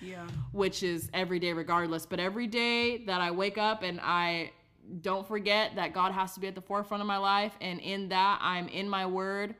[0.00, 0.26] yeah.
[0.52, 2.06] which is every day regardless.
[2.06, 4.52] But every day that I wake up and I
[5.00, 8.08] don't forget that God has to be at the forefront of my life, and in
[8.08, 9.54] that I'm in my word,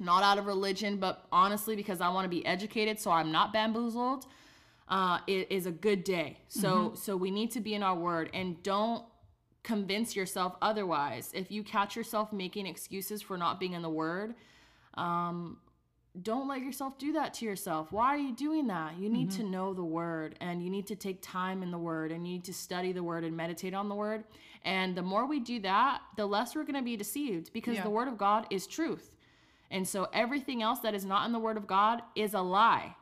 [0.00, 3.52] not out of religion, but honestly because I want to be educated, so I'm not
[3.52, 4.26] bamboozled.
[4.88, 6.38] Uh, it is a good day.
[6.48, 9.04] So so we need to be in our word and don't
[9.66, 11.32] convince yourself otherwise.
[11.34, 14.36] If you catch yourself making excuses for not being in the word,
[14.94, 15.58] um,
[16.22, 17.90] don't let yourself do that to yourself.
[17.90, 18.96] Why are you doing that?
[18.96, 22.12] You need to know the word and you need to take time in the word
[22.12, 24.24] and you need to study the word and meditate on the word.
[24.64, 27.82] And the more we do that, the less we're going to be deceived because Yeah.
[27.82, 29.10] the word of God is truth.
[29.70, 32.94] And so everything else that is not in the word of God is a lie.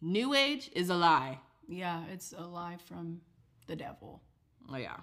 [0.00, 1.38] New age is a lie.
[1.68, 2.02] Yeah.
[2.10, 3.20] It's a lie from
[3.66, 4.22] the devil.
[4.72, 4.96] Oh, yeah.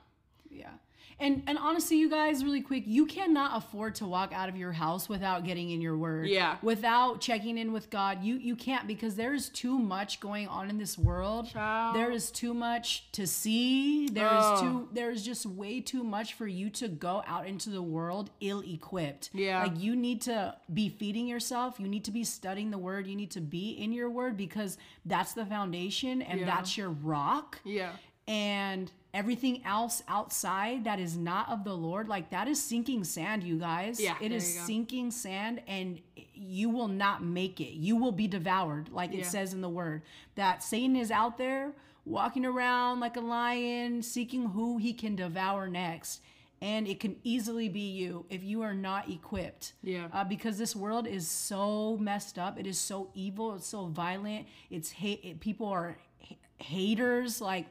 [0.50, 0.72] Yeah.
[1.20, 4.72] And and honestly, you guys, really quick, you cannot afford to walk out of your
[4.72, 6.28] house without getting in your word.
[6.28, 6.58] Yeah.
[6.62, 8.24] Without checking in with God.
[8.24, 11.50] You you can't because there's too much going on in this world.
[11.50, 11.96] Child.
[11.96, 14.08] There is too much to see.
[14.10, 14.62] There is Oh.
[14.62, 18.62] too there's just way too much for you to go out into the world ill
[18.62, 19.32] equipped.
[19.34, 19.64] Yeah.
[19.64, 21.80] Like you need to be feeding yourself.
[21.80, 23.08] You need to be studying the word.
[23.08, 26.46] You need to be in your word because that's the foundation and Yeah.
[26.46, 27.94] that's your rock Yeah.
[28.28, 33.44] And everything else outside that is not of the Lord, like that is sinking sand,
[33.44, 34.00] you guys.
[34.00, 36.00] Yeah, it is sinking sand, and
[36.34, 37.74] you will not make it.
[37.74, 39.20] You will be devoured, like Yeah.
[39.22, 40.02] it says in the word.
[40.36, 41.74] That Satan is out there
[42.06, 46.22] walking around like a lion, seeking who he can devour next.
[46.60, 49.74] And it can easily be you if you are not equipped.
[49.84, 50.08] Yeah.
[50.12, 52.60] Uh, because this world is so messed up.
[52.60, 53.54] It is so evil.
[53.54, 54.48] It's so violent.
[54.72, 55.22] It's hate.
[55.24, 57.42] It, people are h- haters.
[57.42, 57.68] Like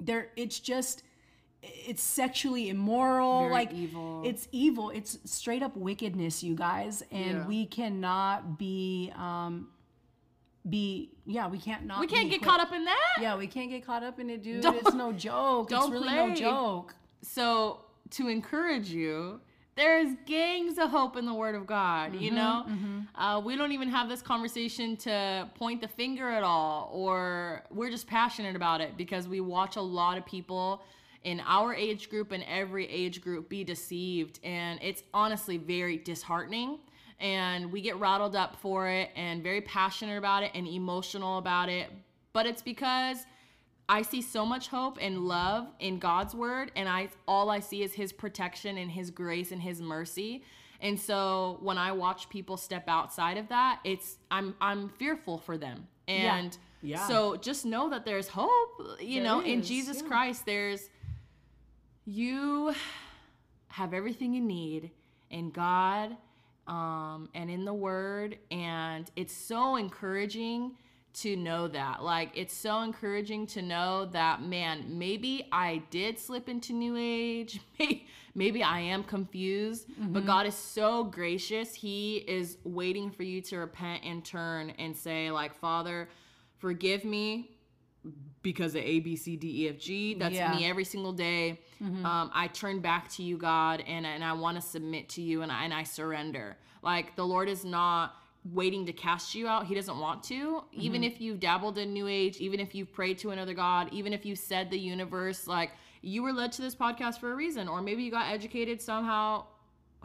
[0.00, 1.02] they're it's just
[1.62, 4.22] it's sexually immoral Very like evil.
[4.24, 7.46] it's evil it's straight up wickedness you guys and Yeah.
[7.46, 9.68] we cannot be um
[10.68, 12.44] be yeah we can't not We can't get equipped.
[12.58, 13.18] caught up in that.
[13.20, 15.90] yeah we can't get caught up in it dude Don't- it's no joke it's don't
[15.92, 16.34] really no play.
[16.34, 17.80] joke So,
[18.10, 19.40] to encourage you,
[19.76, 22.64] there's gangs of hope in the Word of God, you know?
[23.14, 27.90] Uh, we don't even have this conversation to point the finger at all, or we're
[27.90, 30.82] just passionate about it because we watch a lot of people
[31.24, 34.40] in our age group and every age group be deceived.
[34.44, 36.78] And it's honestly very disheartening.
[37.18, 41.68] And we get rattled up for it and very passionate about it and emotional about
[41.68, 41.90] it.
[42.32, 43.18] But it's because
[43.88, 47.82] I see so much hope and love in God's word and I all I see
[47.82, 50.42] is his protection and his grace and his mercy.
[50.80, 55.56] And so when I watch people step outside of that, it's I'm I'm fearful for
[55.56, 55.86] them.
[56.08, 57.06] And Yeah.
[57.06, 58.50] so just know that there's hope,
[59.00, 60.08] you There know, in Jesus yeah.
[60.08, 60.88] Christ there's
[62.04, 62.74] you
[63.68, 64.90] have everything you need
[65.30, 66.16] in God
[66.66, 70.72] um, and in the Word, and it's so encouraging
[71.16, 72.02] to know that.
[72.02, 77.60] Like, it's so encouraging to know that, man, maybe I did slip into New Age.
[78.34, 80.12] Maybe I am confused, mm-hmm.
[80.12, 81.72] but God is so gracious.
[81.72, 86.10] He is waiting for you to repent and turn and say, like, Father,
[86.58, 87.56] forgive me
[88.42, 90.14] because of A, B, C, D, E, F, G.
[90.14, 90.54] That's yeah.
[90.54, 91.58] me every single day.
[91.82, 92.04] Mm-hmm.
[92.04, 95.40] Um, I turn back to you, God, and, and I want to submit to you
[95.40, 96.58] and I, and I surrender.
[96.82, 98.16] Like, the Lord is not
[98.52, 99.66] waiting to cast you out.
[99.66, 100.34] He doesn't want to.
[100.34, 100.80] Mm-hmm.
[100.80, 104.12] Even if you've dabbled in New Age, even if you've prayed to another God, even
[104.12, 105.72] if you said the universe, like
[106.02, 109.44] you were led to this podcast for a reason, or maybe you got educated somehow.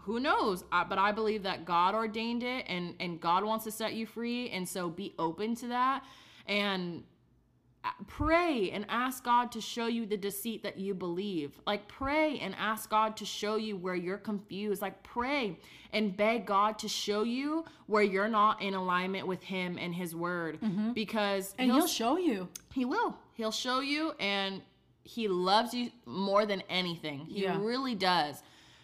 [0.04, 0.64] Who knows?
[0.72, 4.08] I, but I believe that God ordained it and, and God wants to set you
[4.08, 4.50] free.
[4.50, 6.04] And so be open to that.
[6.48, 7.04] And
[8.08, 11.60] pray and ask God to show you the deceit that you believe.
[11.66, 14.82] Like pray and ask God to show you where you're confused.
[14.82, 15.58] Like pray
[15.92, 20.16] and beg God to show you where you're not in alignment with him and his
[20.16, 20.94] word mm-hmm.
[20.94, 22.48] because and he'll, he'll show you.
[22.74, 23.16] He will.
[23.34, 24.62] He'll show you and
[25.04, 27.26] he loves you more than anything.
[27.26, 27.58] He yeah.
[27.60, 28.42] really does.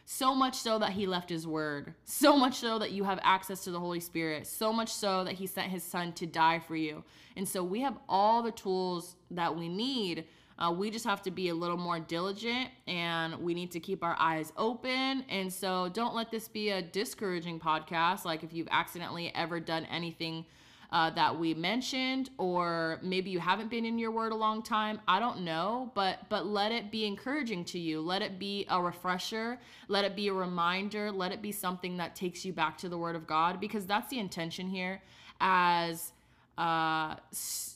[0.10, 1.94] So much so that he left his word.
[2.06, 4.48] So much so that you have access to the Holy Spirit.
[4.48, 7.04] So much so that he sent his son to die for you.
[7.36, 10.24] And so we have all the tools that we need.
[10.58, 14.02] Uh, we just have to be a little more diligent and we need to keep
[14.02, 15.26] our eyes open.
[15.28, 18.24] And so don't let this be a discouraging podcast.
[18.24, 20.46] Like if you've accidentally ever done anything
[20.92, 25.00] uh, that we mentioned or maybe you haven't been in your word a long time
[25.08, 28.00] i don't know but but let it be encouraging to you.
[28.02, 29.60] Let it be a refresher.
[29.88, 31.12] Let it be a reminder.
[31.12, 34.10] Let it be something that takes you back to the word of god because that's
[34.10, 35.02] the intention here
[35.42, 36.12] as
[36.58, 37.76] uh, s-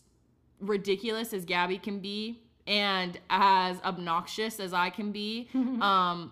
[0.59, 5.49] ridiculous as gabby can be and as obnoxious as i can be
[5.81, 6.31] um,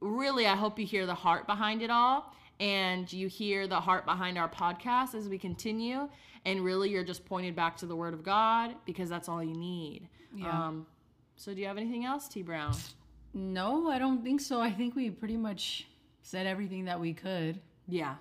[0.00, 4.04] really i hope you hear the heart behind it all and you hear the heart
[4.04, 6.08] behind our podcast as we continue
[6.44, 9.56] and really you're just pointed back to the word of god because that's all you
[9.56, 10.08] need.
[10.36, 10.66] Yeah.
[10.66, 10.86] Um,
[11.36, 12.42] so do you have anything else t.
[12.42, 12.76] Brown?
[13.32, 14.60] No i don't think so.
[14.60, 15.88] I think we pretty much
[16.22, 17.60] said everything that we could.
[17.88, 18.16] Yeah.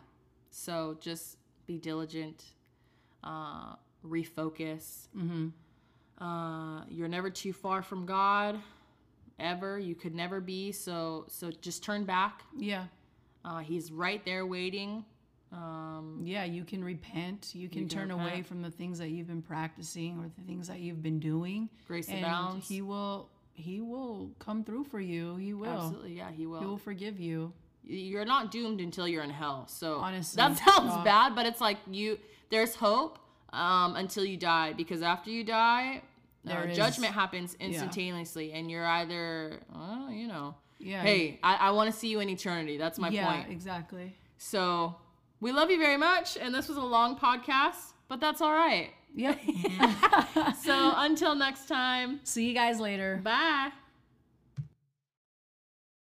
[0.49, 1.37] So just
[1.67, 2.43] be diligent
[3.23, 3.75] uh,
[4.05, 5.09] refocus.
[5.15, 5.49] Mm-hmm.
[6.23, 8.59] uh, you're never too far from god
[9.37, 9.77] ever.
[9.77, 10.71] You could never be.
[10.71, 12.43] So so just turn back.
[12.57, 12.85] Yeah
[13.49, 15.03] uh, he's right there waiting.
[15.51, 17.51] Um, yeah, you can repent.
[17.53, 18.29] You can, you can turn repent.
[18.29, 21.67] away from the things that you've been practicing or the things that you've been doing.
[21.87, 22.67] Grace and abounds.
[22.67, 23.29] He will.
[23.55, 25.35] He will come through for you.
[25.35, 25.69] He will.
[25.69, 26.59] Absolutely, yeah, he will.
[26.59, 27.51] He will forgive you.
[27.83, 29.67] You're not doomed until you're in hell.
[29.67, 32.19] So honestly, that sounds uh, bad, but it's like you.
[32.51, 33.17] There's hope
[33.51, 36.03] um, until you die, because after you die,
[36.47, 38.57] uh, judgment happens instantaneously, yeah.
[38.57, 41.01] and you're either, well, you know yeah.
[41.01, 42.77] Hey, I, I want to see you in eternity.
[42.77, 43.51] That's my yeah, point.
[43.51, 44.15] exactly.
[44.37, 44.95] So
[45.41, 46.37] we love you very much.
[46.37, 48.91] And this was a long podcast, but that's all right.
[49.15, 49.39] Yep.
[50.63, 52.19] so until next time.
[52.23, 53.19] See you guys later.
[53.23, 53.71] Bye.